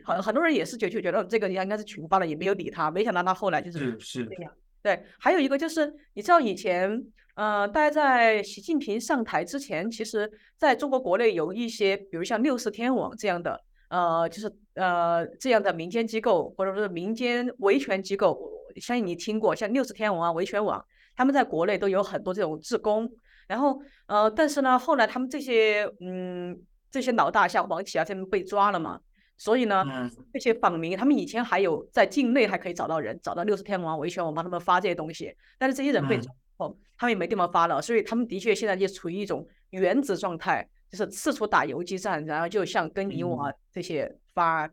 [0.07, 4.53] 嗯、很多人也是觉就觉得这个应该是群发了，也没有理他，没想到他后来就是是这样。
[4.83, 7.03] 对，还有一个就是你知道以前，
[7.35, 13.63] 呃，大家在习近平上台之前，其实在中国国内有一些，比如像六四天网这样的。
[13.89, 20.83] 呃，就是呃这样的民间机构或者说民间维权机构，我相信你听过，像六十天网啊、维权网，
[21.17, 23.11] 他们在国内都有很多这种志工。
[23.49, 26.61] 然后呃，但是呢，后来他们这些嗯
[26.91, 29.01] 这些老大像王琦啊，他们被抓了嘛，
[29.37, 29.85] 所以呢，
[30.33, 40.69] 这些访民他们以前还有在境内还可以找到人，找到六十天网、维权网帮他们发这些东西，但是这些人被抓后，他们也没地方发了，所以他们的确现在就处于一种原子状态。
[40.89, 44.73] 就是四处打游击战，然后就像跟你我这些发、嗯、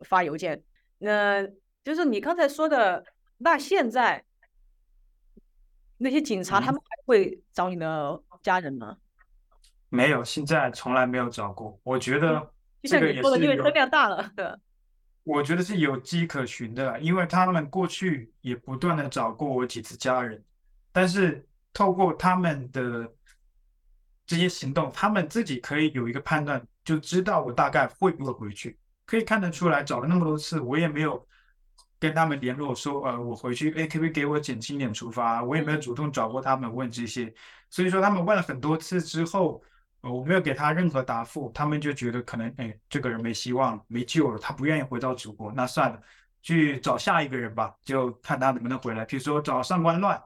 [0.00, 0.60] 发邮件，
[0.98, 1.46] 那
[1.84, 3.04] 就是你刚才说的，
[3.38, 4.24] 那现在
[5.98, 8.96] 那些警察他们还会找你的家人吗？
[9.88, 11.78] 没有，现在从来没有找过。
[11.84, 14.32] 我觉得这个也是就像你说的，因为声量大了。
[15.22, 20.42] 我觉得是有迹可循的，因为他们过去也不断的找过我几次家人，
[20.90, 23.08] 但是透过他们的。
[24.26, 29.82] 这些行动，他们自己可以有一个判断，就知道我大概会不会回去，可以看得出来。
[29.82, 31.26] 找了那么多次，我也没有
[31.98, 35.42] 跟他们联络说，呃，我回去，哎，可不可以给我减轻点处罚？
[35.42, 37.32] 我也没有主动找过他们问这些。
[37.68, 39.62] 所以说，他们问了很多次之后，
[40.02, 46.00] 呃，我没有给他任何答复，他们就觉得可能，哎，这个人没希望了，没救了，他不愿意回到祖国，那算了，
[46.42, 49.04] 去找下一个人吧，就看他能不能回来。
[49.04, 50.22] 比如说找上官乱。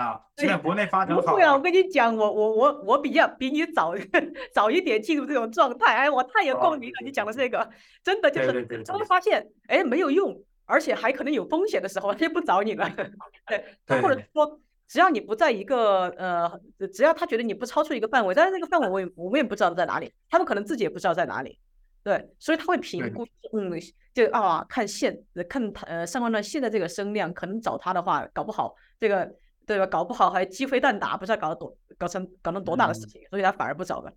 [0.00, 1.34] 啊，现在国内发展好。
[1.34, 3.94] 对啊，我跟你讲，我我我我比较比你早
[4.54, 6.94] 早一点进入这种状态，哎，我太有共鸣了。
[7.00, 7.68] 哦、你讲的这个，
[8.02, 10.34] 真的就是他会发现，哎，没有用，
[10.64, 12.90] 而且还可能有风险的时候，他就不找你了。
[13.46, 14.58] 对，他或者说，
[14.88, 16.50] 只要你不在一个呃，
[16.92, 21.58] 只要他觉得你不超出一个范围，但是那个范围我也我们也不知道在哪里，他们可能自己也不知道在哪里。
[22.02, 23.78] 对，所以他会评估，嗯，
[24.14, 25.14] 就啊，看现
[25.46, 29.30] 看他呃上官段现在这个声量，可能找他的话，搞不好这个。
[29.66, 29.86] 对吧？
[29.86, 34.12] 搞不好还鸡飞蛋打，不知道搞得多搞成搞成多大的事情，嗯、所以他反而不找了。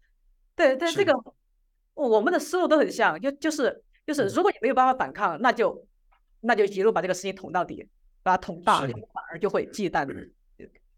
[0.56, 1.14] 对对，这个
[1.94, 5.86] 我们的思路都很像，就就是就是，如果你没有办法反抗，那就
[6.42, 7.88] 那就一路把这个事情捅到底，
[8.22, 8.90] 把它捅大，反
[9.32, 10.08] 而就会忌惮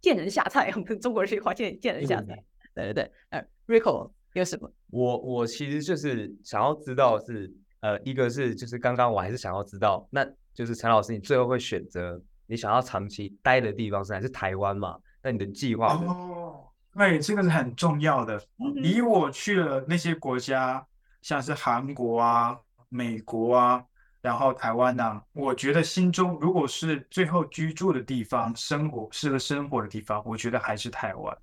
[0.02, 0.72] 见人下菜。
[0.76, 2.44] 我们中国人是一句话，见见人下菜。
[2.74, 4.72] 对对对，呃，Rico 有什么？
[4.92, 14.98] 我我其实就是想要知道是呃，一个是就是刚刚我还是想要知道，那就是陈老师，你最后会选择你想要长期待的地方是还是台湾嘛？
[15.22, 15.94] 那你的计划？
[15.94, 18.42] 哦，对，这个是很重要的。
[18.84, 20.86] 以我去了那些国家，
[21.22, 22.58] 像是韩国啊、
[22.90, 23.84] 美国啊，
[24.22, 31.38] 然后台湾啊，我觉得心中如果是最后居住的地方、生活适合生活的地方，我觉得还是台湾。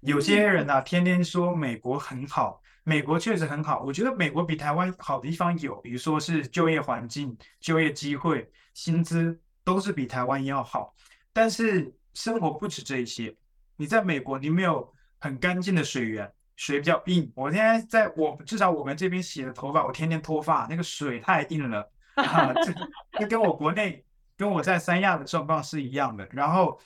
[0.00, 3.82] 有些人呐、啊，天天说美国很好，美国确实很好。
[3.82, 10.94] 我觉得美国比台湾好的地方有，比如说是就业环境、就业机会、薪资都是比台湾要好。
[11.32, 13.34] 但是生活不止这一些。
[13.76, 17.32] 你在美国，你没有很干净的水源，水比较硬。
[17.34, 22.52] 我现在在我至少我们这边洗的头发，我天天脱发，那个水太硬了啊！
[22.52, 22.74] 这
[23.18, 24.04] 这跟我国内
[24.36, 26.28] 跟我在三亚的状况是一样的。
[26.30, 26.78] 然后，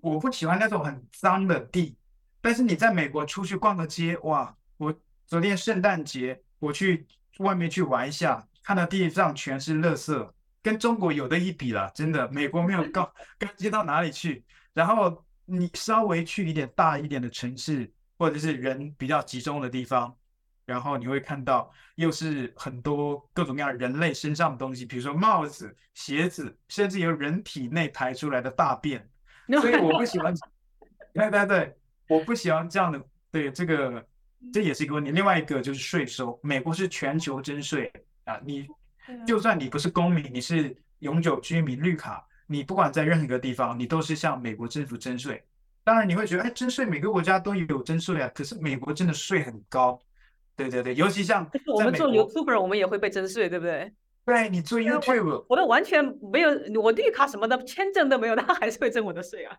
[0.00, 1.96] 我不喜欢那种很脏的地。
[2.40, 4.52] 但是你在美国出去逛个街，哇！
[4.78, 4.92] 我
[5.26, 7.06] 昨天圣诞节我去
[7.38, 10.28] 外面去玩一下，看到地上全是垃圾，
[10.62, 13.06] 跟中国有的一比了，真的，美国没有干
[13.38, 14.44] 干净到哪里去。
[14.72, 20.14] 然后你稍微去一点大一点的城市，或者是人比较集中的地方，
[20.64, 29.06] 然后你会看到又是很多各种各样人类身上的东西，比如说帽子、鞋子，甚至有人体内排出来的大便。
[29.60, 30.34] 所以我不喜欢，
[31.12, 31.76] 对对对。
[32.08, 34.04] 我不喜欢这样的，对这个，
[34.52, 35.10] 这也是一个问题。
[35.10, 37.90] 另外一个就是税收，美国是全球征税
[38.24, 38.66] 啊，你
[39.26, 45.42] 就算你不是公民，你是永久居民绿卡，你不管在任何一个地方，你都是向美国政府征税。
[45.84, 50.00] 当然你会觉得，哎，征税每个国家都有征税啊，可是美国真的税很高。
[50.54, 53.92] 对对对，尤其像我们做 YouTuber，我们也会被征税，对不对？
[54.24, 59.56] 对，你做 YouTube，我，我都完全没有，我绿卡什么的签证都没有，他还是会征我的税啊。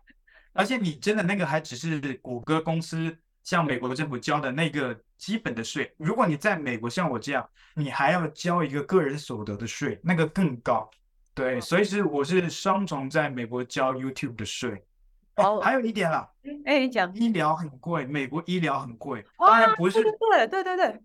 [0.54, 5.94] 而且你真的那个还只是谷歌公司向美国政府交的那个基本的税。
[5.96, 10.90] 如果你在美国像我这样，你还要交一个个人所得的税，那个更高。
[11.34, 14.84] 对，所以是我是双重在美国交 YouTube 的税。
[15.36, 16.28] 哦，还有一点啦，
[16.64, 19.24] 哎，你讲，医疗很贵，美国医疗很贵。
[19.38, 21.00] 当然不是，对对对对，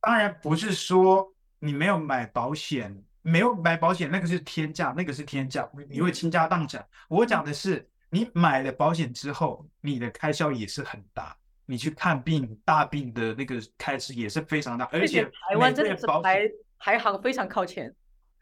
[0.00, 6.84] 当然不是说你没有买保险，没有买保险那个是天价，那个是天价，你会倾家荡产。
[7.08, 7.88] 我讲的是。
[8.14, 11.34] 你买了保险之后，你的开销也是很大。
[11.72, 16.46] 你去看病，大病的那个开支也是非常大，而且台湾真的是排
[16.78, 17.90] 排行非常靠前。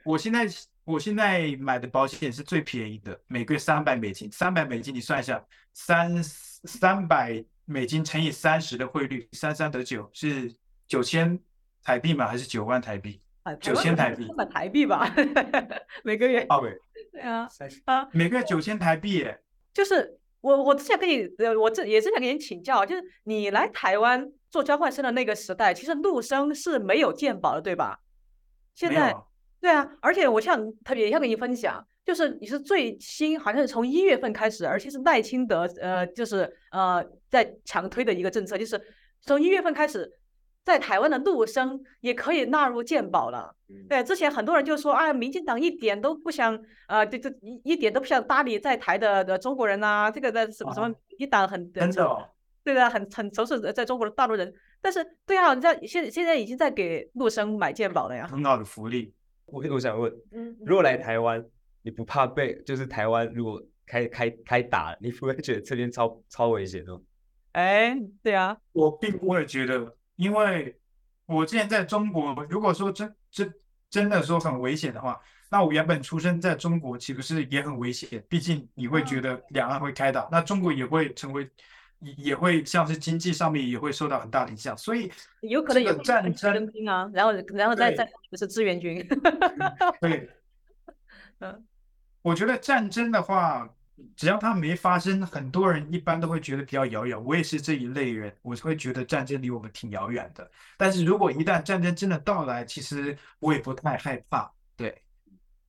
[0.05, 0.49] 我现在
[0.83, 5.41] 我现在买的保险是最便宜的，每个月三百美金，三百美金你算一下，
[5.73, 10.53] 三三百美金乘以三十的汇率，三三得九，是
[10.89, 11.39] 九千
[11.85, 12.27] 台币嘛？
[12.27, 13.23] 还是九万台币？
[13.61, 15.09] 九千台币，九台币吧，
[16.03, 16.45] 每个月。
[16.49, 16.77] 哦，对，
[17.13, 17.49] 对啊，
[17.85, 19.41] 啊，每个月九千台币耶。
[19.73, 27.99] 就是我，我之前跟你，呃，我这也是想跟你请教，就是你来台湾做交换生的那个时代，其实陆生是没有鉴保的，对吧？
[28.75, 29.15] 现在，
[29.61, 38.81] 对啊，而且我想特别要跟你分享，就是你是最新，好像是从一月份开始，而且是赖清德，呃，就是呃在强推的一个政策，就是
[39.21, 40.11] 从一月份开始。
[40.71, 43.53] 在台湾的陆生也可以纳入健保了。
[43.89, 46.57] 对，之前很多人就说，哎，民进党一点都不想，
[46.87, 50.09] 呃，这这一一点都不想搭理在台的的中国人呐。
[50.09, 52.31] 这个的什么什么一党很真的，
[52.63, 54.53] 对的，很很仇视在中国的大陆人。
[54.81, 58.27] 但是，对啊，你知道现现在已经在给陆生买健保了呀。
[58.29, 59.13] 很好的福利。
[59.47, 60.13] 我我想问，
[60.65, 61.45] 如果来台湾，
[61.83, 67.01] 你不怕被就是台湾如果开开开打，你不会觉得这边超超危险的？
[67.53, 69.97] 哎，对啊，我并不会觉得。
[70.21, 70.79] 因为
[71.25, 73.55] 我之前在中国，如果说真真
[73.89, 78.23] 真的说很危险的话，那我原本出生在中国，岂不是也很危险？
[78.29, 81.49] 毕竟你会觉得两岸会开打，那中国也会成为，
[82.19, 84.77] 也会像是经济上面也会受到很大的影响。
[84.77, 86.53] 所以有可能有战争
[86.87, 89.03] 啊，然后然后再再不是志愿军。
[90.03, 90.29] 对，
[91.41, 91.65] 嗯，
[92.21, 93.67] 我觉得战争的话。
[94.17, 97.25] 只要它没发生，很多人一般都会觉得比较遥远。
[97.25, 100.51] 我也是这一类人，我会觉得战争离我们挺遥远的。
[100.77, 104.53] 但是如果一旦战争真的到来，其实我也不太害怕。
[104.77, 105.03] 对，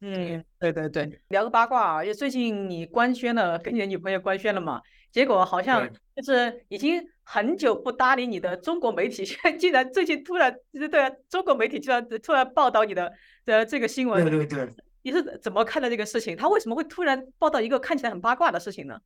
[0.01, 4.81] 嗯，对对对，聊个八卦啊，因为最近你官宣了，跟你的女朋友官宣了嘛？
[5.11, 13.11] 结果好像就是已经很久不搭理你的中国媒体，现在竟然最近突然，对啊，中国媒体居然突然报道你的
[13.45, 14.23] 的这个新闻。
[14.23, 14.73] 对对对。
[15.03, 16.37] 你是怎么看待这个事情？
[16.37, 18.99] 他为什么会突然报道一个看起来很八卦的事情呢？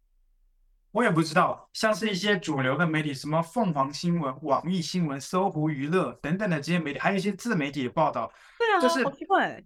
[0.92, 9.64] 我也不知道，像是一些主流的媒体，什么凤凰新闻、网易新闻、搜狐娱乐等等的这些媒体，还有一些自媒体的报道，对啊，就是好奇怪，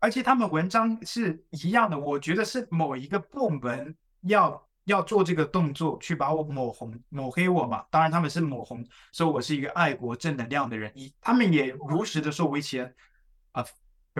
[0.00, 7.84] 而且他们文章是一样的，我觉得是某一个部门要要做这个动作去把我抹红、抹黑我嘛。
[7.90, 12.94] 当然他们是抹红，说我是一个爱国正能量的人，一他们也如实的说，我以前
[13.52, 13.64] 啊。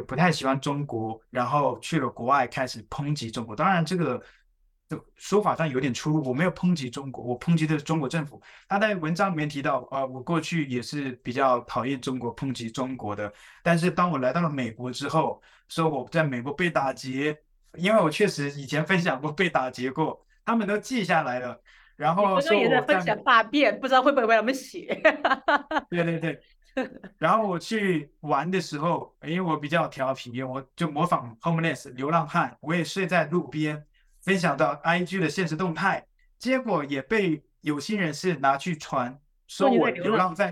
[0.02, 3.56] 不太喜欢中国，然后去了国外开始抨击中国。
[3.56, 4.22] 当然，这个
[4.88, 6.22] 的说法上有点出入。
[6.28, 8.40] 我没有抨击中国，我抨击的是中国政府。
[8.68, 13.32] 他在文章里面提到，啊、呃，我过去也是比较讨厌中国、抨击中国的。
[13.62, 17.36] 但是当我来到了美国之后，说我在美国被打劫，
[17.74, 21.60] 因为我确实以前分享过被打劫过，他们都记下来了。
[21.96, 25.00] 然后说我在分享大便，不知道会不会为他们写。
[25.88, 26.38] 对对对。
[27.16, 33.82] 然后我去玩的时候，因为我比较调皮，我就模仿 homeless 流浪汉，我也睡在路边，
[34.20, 36.06] 分享到 IG 的现实动态，
[36.38, 40.50] 结果也被有心人士拿去传，说我流浪在，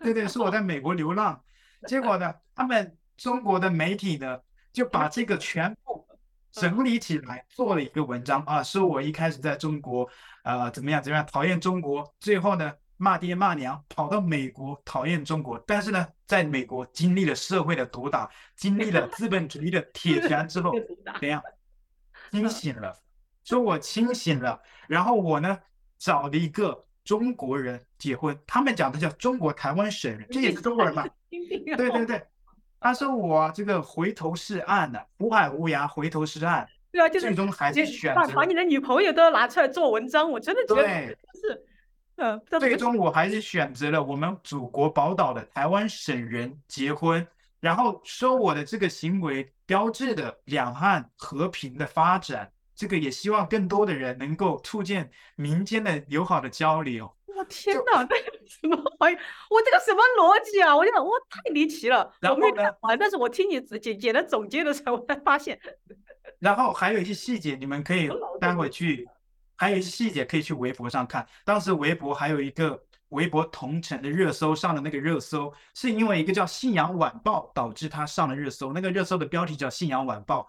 [0.00, 1.42] 对对，说我在美国流浪。
[1.88, 4.38] 结果呢，他们中国的媒体呢
[4.72, 6.06] 就把这个全部
[6.50, 10.06] 整理起来，做了一个文章啊，说我一开始在中国，
[10.44, 12.70] 呃，怎么样怎么样，讨厌中国，最后呢。
[13.02, 20.72] 骂爹骂娘，跑到美国讨厌中国，但是呢，在美国经历了社会的毒打，经历了 资本主义的铁拳之后，
[21.18, 21.42] 怎样？
[22.30, 22.96] 清醒了，
[23.42, 24.62] 说我清醒了。
[24.86, 25.58] 然后我呢，
[25.98, 31.04] 找了一个中国人结婚，他们讲的叫中国台湾省人，这也是中国人嘛？
[31.76, 32.24] 对对对，
[32.78, 36.64] 他说我这个回头是岸的，苦海无涯，回头是岸。
[36.92, 40.88] 对啊，就是最终还是选择把你的女朋友都要拿出来做文章，我真的觉得
[41.34, 41.66] 是。
[42.22, 47.26] 嗯，最终我还是选择了我们祖国宝岛的台湾省人结婚，
[47.58, 55.04] 然后说我的这个行为标志的两岸和平的发展，这个也希望更多的人能够促进
[55.34, 57.12] 民间的友好的交流。
[57.26, 58.14] 我天哪，这
[58.46, 59.16] 什么玩意？
[59.50, 60.76] 我这个什么逻辑啊？
[60.76, 62.08] 我觉得我太离奇了。
[62.20, 65.58] 然后呢，我没看完，但是我听你简简单总结的时候，我才发现。
[66.38, 68.08] 然后还有一些细节，你们可以
[68.40, 69.08] 待会去。
[69.62, 78.72] 还有一些细节可以去微博上看，当时微博还有一个微博同城的热搜上的那个热搜，是因为一个叫《信阳晚报》导致它上了热搜。
[78.72, 80.40] 那个热搜的标题叫《信阳晚报》，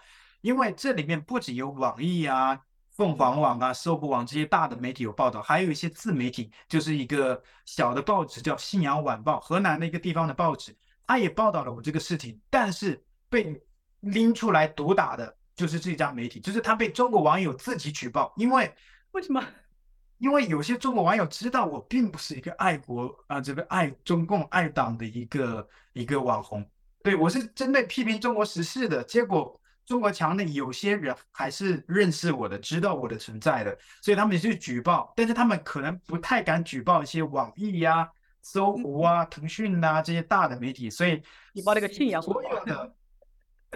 [0.41, 2.59] 因为这里面不仅有网易啊、
[2.89, 12.99] 凤凰网啊、搜狐网这些大的媒体有报道，还有一些自媒体，就是一个小的报纸叫《信阳晚报》，河南的一个地方的报纸，它也报道了我这个事情，但是
[13.29, 13.61] 被
[13.99, 18.73] 拎出来毒打的就是这家媒体，就是他被中国网友自己举报，因为。
[19.13, 19.41] 为什么？
[20.19, 26.65] 因为有些中国网友知道我并不是一个爱国啊，这个爱中共、爱党的一个一个网红，
[27.03, 29.03] 对，我是针对批评中国时事的。
[29.03, 38.09] 结果中国强内有些人还是认识我的，知道我的存在的，所以他们去举报，但是他们可能不太敢举报一些网易呀、啊、
[38.41, 42.95] 搜狐啊、腾讯呐这些大的媒体，所以你报那个信阳所有的。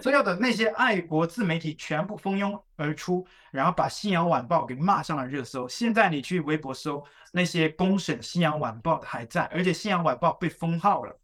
[0.00, 5.68] 所有的那些爱国自媒体全部蜂拥而出，然后把《信阳晚报》给骂上了热搜。
[5.68, 11.18] 现在你去微博搜，那些公审《信阳晚报》的还在，而且《信阳晚报》被封号了，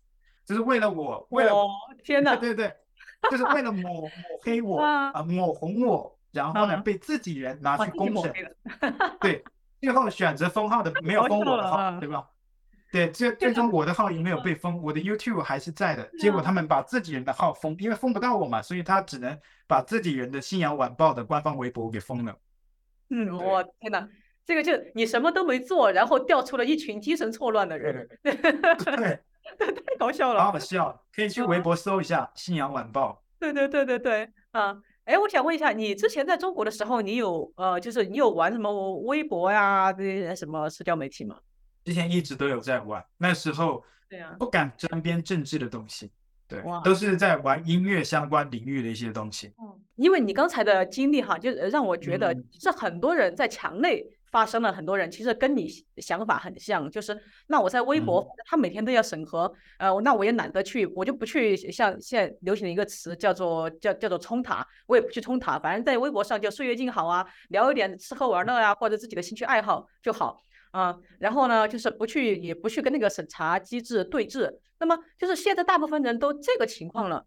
[0.44, 1.52] 就是为了我，为了
[2.02, 2.76] 天哪，对对对，
[3.30, 4.10] 就是为了抹抹
[4.42, 8.32] 黑 我啊，抹红我，然后呢被自己人拿去公审，
[9.20, 9.44] 对，
[9.80, 12.26] 最后选择封号的 没有封我的号，对吧？
[12.94, 16.08] 对，最最终我的号也没有被封，我的 YouTube 还是在的。
[16.16, 19.36] 结果他们把自己人的号封，因为封不到我嘛，所以他只能
[19.66, 22.38] 把自己人的《信阳晚报》的官方微博给封了。
[23.10, 24.08] 嗯，我天哪，
[24.46, 28.08] 这个就你什么都没做，然后调出了一群精神错乱的人。
[28.22, 29.18] 对，
[29.58, 33.24] 太搞笑了，好好笑，可以去微博搜一下《信阳晚报》。
[33.40, 41.36] 对对对对对，啊，哎，我想问一下，你之前在中国的时候，你有呃，就是你有玩什么微博呀这些什么社交媒体吗？
[41.84, 46.10] 之前一直都有在玩，那时候对啊，不敢沾边政治的东西，
[46.48, 49.52] 对，都是在玩音乐相关领域的一些东西。
[49.58, 55.68] 嗯，因为你刚才的经历哈，就让我觉得是很多人在墙内发生了，很多人其实跟你
[55.98, 57.16] 想法很像，就是
[57.48, 70.42] 那我在微博，嗯、他每天都要审核，呃，那我也懒得去，我就不去像现在流行的一个词叫做叫叫做冲塔，我也不去冲塔，反正在微博上就岁月静好啊，聊一点吃喝玩乐啊，或者自己的兴趣爱好就好。
[70.74, 74.52] 啊，然后呢，就是不去，也不去跟那个审查机制对峙。
[74.80, 77.24] 那么，就是现在大部分人都这个情况了，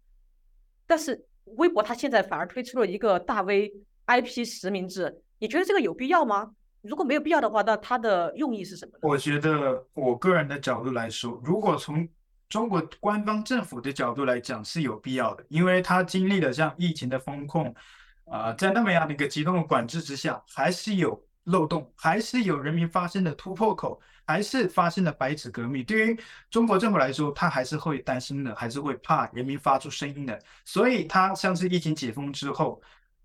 [0.86, 1.24] 但是
[1.56, 3.72] 微博它现在反而推出了一个大 V
[4.06, 6.50] IP 实名制，你觉得这个有必要吗？
[6.82, 8.92] 如果没有必要的话，那它的用意是什么？
[9.00, 12.06] 我觉得，我个人的角度来说，如果从
[12.50, 17.74] 中国官方政府的角度来讲是有必要的，因为它经历了像疫情的风控，
[18.26, 21.18] 啊、在那么样的一个极端的管制之下，还是有。
[21.48, 25.82] 漏洞，还是有人民发声的突破口，还是发生了白纸革命。
[25.84, 26.20] 对于
[26.50, 30.38] 中国政府来说，他还是会担心的，还是会怕人民发出声音的。
[30.64, 32.80] 所以，他像是疫情解封之后，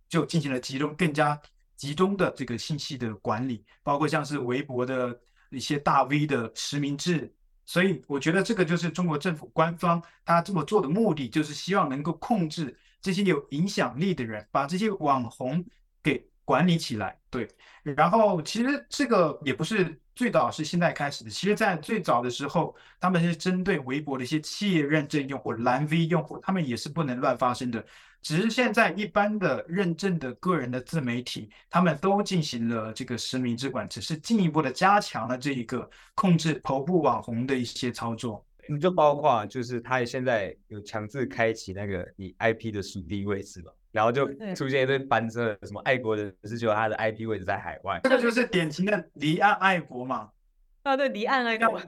[0.07, 1.39] 就进行了集中、更加
[1.75, 5.19] 集中的这个信息的管理，包括像是微博的
[5.49, 7.33] 一些大 V 的实名制。
[7.65, 15.65] 所以，我觉得这个就是中国政府官方他这么做的目的，就是希望能够控制这些有影响力的人，把这些网红
[16.01, 17.17] 给管理起来。
[17.29, 17.47] 对，
[17.83, 27.83] 然后其实这个也不是最早是现在开始的，其实在最早的时候，他们是针对微博的一些企业认证用户、蓝 V 用户，他们也是不能乱发声的。
[28.21, 38.45] 只是现在一般的认证的个人的自媒体，他们都进行了这个实名制管，只是进一步的加强了这一个控制头部网红的一些操作。
[38.69, 50.29] 你就包括就是他现在有强制开启那个你 IP 的属地位置嘛，然后就出现一堆班车，什么爱国人士就他的 IP 位置在海外，这个就是典型的离岸爱国嘛。
[50.83, 51.81] 啊，对，离岸爱国。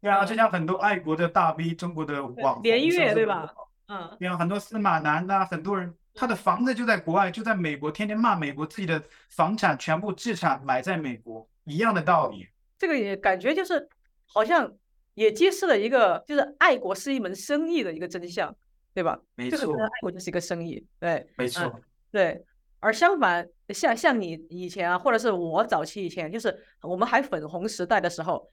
[0.00, 3.52] 对啊，就像很多爱国的大 V，中国的网红连月对吧？
[3.88, 12.46] 嗯，有很多司马南呐，很多人他的房子就在国外，就在美国，天天骂美国，自己的房产全部资产买在美国，一样的道理。
[12.78, 13.88] 这个也感觉就是
[14.26, 14.72] 好像
[15.18, 18.54] 也揭示了一个就是爱国是一门生意的一个真相，
[18.94, 19.20] 对吧？
[19.34, 22.44] 没错，就是爱国就是一个生意，对，没错，嗯，对。
[22.80, 28.48] 而相反，像像你以前啊，或者是我早期以前，就是我们还粉红时代的时候，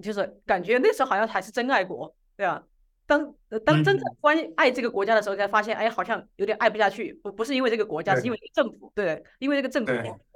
[0.00, 2.64] 就是感觉那时候好像还是真爱国，对吧？
[3.08, 3.34] 当
[3.64, 7.12] 当真正关爱这个国家的时候，才发现，哎，好像有点爱不下去。
[7.24, 9.92] 不不是因为这个国家，是因为政府，对，因为这个政府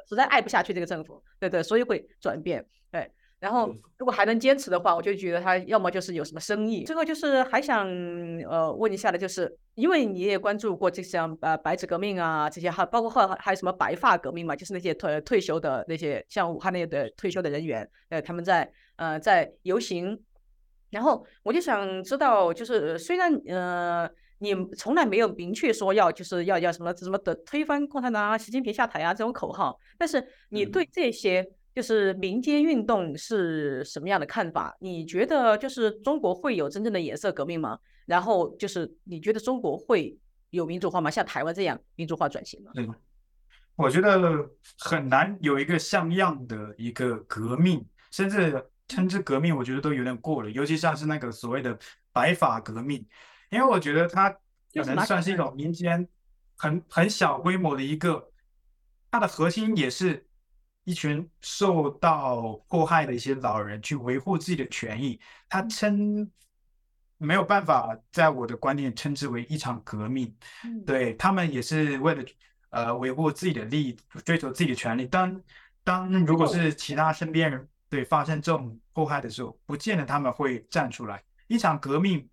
[0.09, 2.67] 实在爱不下去这个政府，对对，所以会转变。
[2.91, 3.09] 对，
[3.41, 6.85] 然后如果还能坚持的话，我就觉得他要么就是有什么生意。
[6.85, 7.89] 最后就是还想
[8.49, 20.21] 呃问一下的，就是因为你也关注过这项呃白纸革命啊这些，还包括后来还有什么白发革命嘛，就是那些退退休的那些像武汉那些的退休的人员，呃，他们在呃在游行。
[20.91, 24.11] 然后我就想知道，就是虽然呃
[24.41, 31.47] 你从来没有明确说要就是要要什么什么的推翻共产党啊、习近平下台啊这种口号，但是你对这些
[31.81, 34.77] 就是民间运动是什么样的看法？
[34.81, 37.79] 你觉得就是中国会有真正的颜色革命吗？
[38.05, 40.19] 然后就是你觉得中国会
[40.51, 41.11] 有民主化吗？
[41.11, 42.71] 像台湾这样民主化转型吗？
[42.77, 42.95] 嗯，
[43.77, 44.21] 我觉得
[44.79, 48.63] 很难有一个像样的一个革命，甚至。
[48.91, 51.79] 称之革命，我觉得都有点过了，尤其像是那个所谓的
[52.13, 53.07] 白发革命，
[53.49, 54.29] 因为我觉得它
[54.75, 56.09] 可能算是一种民间
[56.57, 58.29] 很很小规模的一个，
[59.09, 60.27] 它的核心也是
[60.85, 65.21] 一群受到迫害的一些老人去维护自己的权益。
[65.49, 66.31] 他称
[67.19, 70.35] 没有办法在我的观念称之为一场革命，
[70.87, 72.25] 对，他们也是为了
[72.71, 75.07] 呃维护自己的利益，追求自己的权利。
[75.07, 75.43] 当
[75.85, 77.69] 当如果是其他身边人。
[77.91, 81.21] 对，发生这种迫害的时候，不见得他们会站出来。
[81.49, 82.25] 一场革命，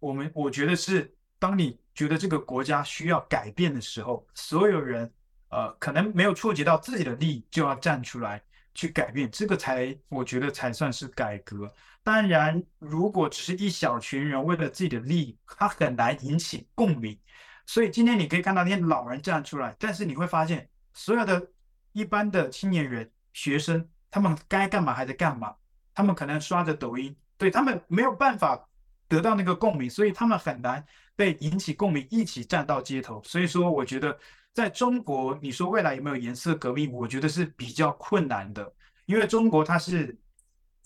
[0.00, 5.10] 我们我觉得是当你觉得这个国家需要改变的时候，所有人
[5.48, 8.42] 呃可能没有触及到自己的利益，就要站出来
[8.74, 11.70] 去改变，这个才我觉得才算是改革。
[12.02, 17.18] 当然，如果只是一小群人为了自己的利益，他很难引起共鸣。
[17.66, 21.46] 所以今天你可以看到那些老人站出来，但是你会发现，所有的
[21.92, 23.88] 一般的青年人、学生。
[24.10, 25.54] 他们该干嘛还在干嘛？
[25.92, 28.58] 他们可能刷着抖音，对，他们没有办法
[29.06, 30.82] 得到那个共鸣，所以他们很难
[31.14, 33.22] 被引起共鸣，一起站到街头。
[33.22, 34.18] 所以说，我觉得
[34.54, 36.92] 在中国，你说未来有没有颜色革命？
[36.92, 38.72] 我觉得是比较困难的，
[39.06, 40.16] 因为中国它是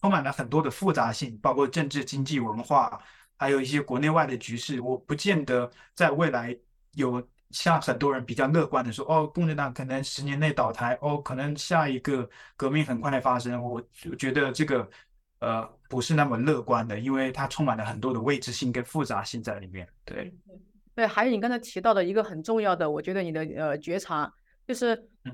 [0.00, 3.00] 充满了很多的复杂性，包括政治、经济、文化，
[3.36, 4.80] 还有一些国内外的局势。
[4.80, 6.56] 我不见得在未来
[6.92, 7.26] 有。
[7.52, 13.62] 像很多人比较乐观的说，哦，共产党可能十年内倒台，哦，可能下一个革命很快的发生。
[13.62, 13.78] 我
[14.18, 14.88] 觉得这个
[15.38, 19.86] 呃不是那么乐观的，因为它充满了很多的未知性跟复杂性在里面。
[20.02, 20.34] 对，
[20.94, 24.32] 对，还有你刚才提到的一个很重要的，我觉得你的呃觉察
[24.66, 24.88] 就是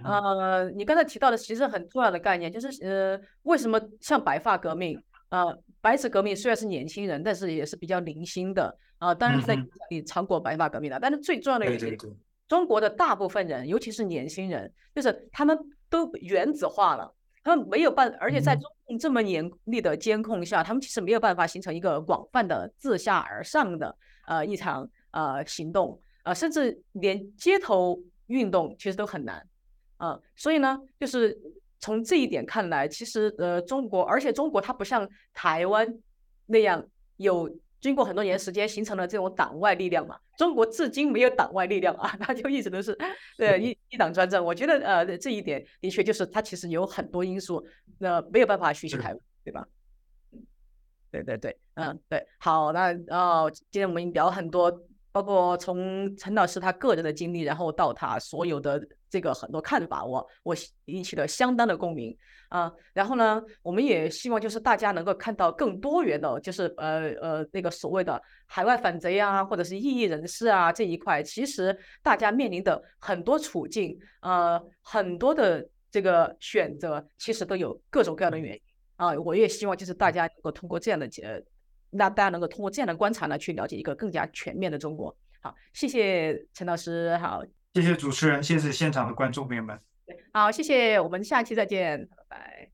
[0.05, 8.77] 呃你刚才提到的其实很重要的概念就是呃为什么像白发革命呃白纸革命虽然是年轻人，但是也是比较零星的。
[8.99, 9.57] 啊，当然在
[9.93, 11.97] 你尝过白发革命的，但是最重要的一点，
[12.49, 15.57] 中国的大部分人，尤其是年轻人，就是他们
[15.89, 23.97] 都原子化了，他们没有办，而且在中共这么严厉的监控下，他们其实没有办法形成一个广泛的自下而上的
[24.27, 24.85] 呃一场
[25.19, 29.47] 呃行动，呃，甚至连街头运动其实都很难，
[29.97, 31.37] 啊，所以呢，就是
[31.79, 35.87] 从这一点看来，其实呃中国，而且中国它不像台湾
[36.47, 37.51] 那样有。
[37.81, 40.19] 经过很多年时间形成了这种党外力量嘛。
[40.37, 42.93] 中国至今没有党外力量 啊，它就一直都是
[43.37, 44.45] 对一一党专政。
[44.45, 47.65] 我觉得呃这一点的确就是它其实有很多因素，
[47.99, 49.65] 那、呃、没有办法学习台湾，对吧？
[51.13, 54.69] 对对对，嗯对，好，那哦，今天我们聊很多。
[55.19, 60.55] 包括从陈老师他个人的经历，然后到他所有的这个很多看法，我我
[60.85, 62.17] 引起了相当的共鸣
[62.51, 62.73] 啊。
[62.93, 78.61] 然后呢，我们也希望就是大家能够看到更多元的，就是呃呃那个所谓的海外反贼啊，或者是异议人士啊这一块，其实大家面临的很多处境，呃，很多的这个选择，其实都有各种各样的原因
[78.95, 79.13] 啊。
[79.15, 81.43] 我也希望就是大家能够通过这样的呃。
[81.91, 85.15] 那大家能够通过这样的观察呢，去了解一个更加全面的中国。
[85.41, 87.43] 好，谢谢陈老师，好，
[87.75, 89.79] 谢谢主持人，谢谢现场的观众朋友们。
[90.33, 92.71] 好，谢谢，我们下期再见，拜拜。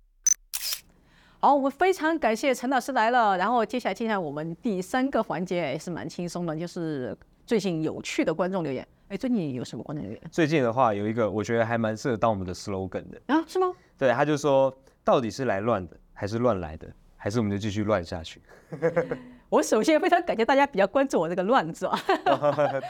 [1.40, 8.86] 好，我们非常感谢陈老师来了，然后接下来接下来我们第三个环节也是蛮轻松的，就是最近有趣的观众留言。
[9.08, 10.22] 哎，最近有什么观众留言？
[10.30, 13.70] 最近的话有一个，我觉得还蛮适合当我们的 slogan 的啊，是吗？
[13.98, 16.90] 对，他就说，到底是来乱的，还是乱来的？
[17.24, 18.38] 还是我们就继续乱下去。
[19.48, 21.98] 我首先非常感谢大家比较关注我这个“乱”字啊，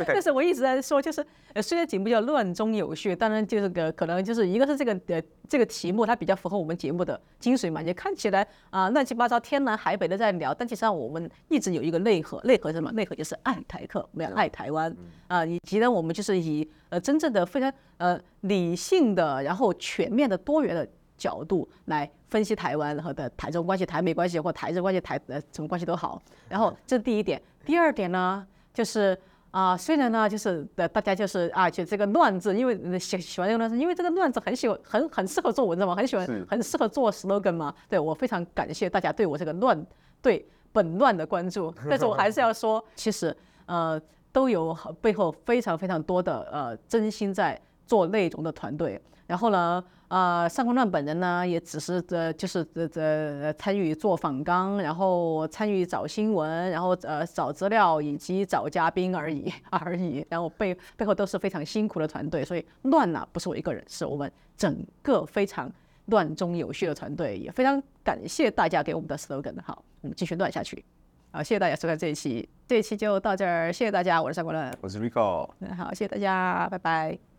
[0.09, 12.91] 但是我一直在说， 就是呃，虽然节目叫“乱中有序”，当然就是个可能就是一个是这个呃这个题目它比较符合我们节目的精髓嘛，也看起来啊、呃、乱七八糟、天南海北的在聊，但其实上我们一直有一个内核，内核是什么？
[12.91, 14.91] 内核就是爱台客，我们要爱台湾
[15.29, 20.89] 啊、呃，以及呢，我们就是以呃真正的非常呃理性的，然后全面的、多元的。
[21.17, 26.21] 角度来分析台湾和的台中关系、台美关系或台日关系、台呃什么关系都好。
[26.49, 27.41] 然后这是第一点。
[27.65, 29.19] 第二点呢，就是
[29.51, 37.75] 啊、呃，虽然呢，就是的大家就是啊，就这个乱字，因为喜喜欢这个乱字，因为这个乱字很喜欢，很很适合做文章嘛，很喜欢，很适合做 slogan 嘛。
[37.89, 39.87] 对，我非常感谢大家对我这个乱
[40.21, 41.73] 对本乱的关注。
[41.89, 43.35] 但是我还是要说，其实
[43.67, 44.01] 呃
[44.33, 49.01] 都有背后非常非常多的呃真心在做内容的团队。
[49.27, 49.83] 然后呢，
[50.15, 60.25] 呃，上官乱本人呢，也只是呃就是这这参与做访纲，然后参与找新闻，然后呃找资料以及找嘉宾而已 而已。
[60.29, 65.69] 然后背背后都是非常辛苦的团队，所以乱呐、啊、不是我一个人，是我们整个非常
[66.07, 67.37] 乱中有序的团队。
[67.37, 69.61] 也非常感谢大家给我们的 slogan。
[69.65, 70.85] 好，我们继续乱下去。
[71.33, 77.34] 好，谢谢大家收看这一期，这一期就到这儿，谢谢大家，我是上官乱，我是 Rico，好，谢谢大家，拜拜。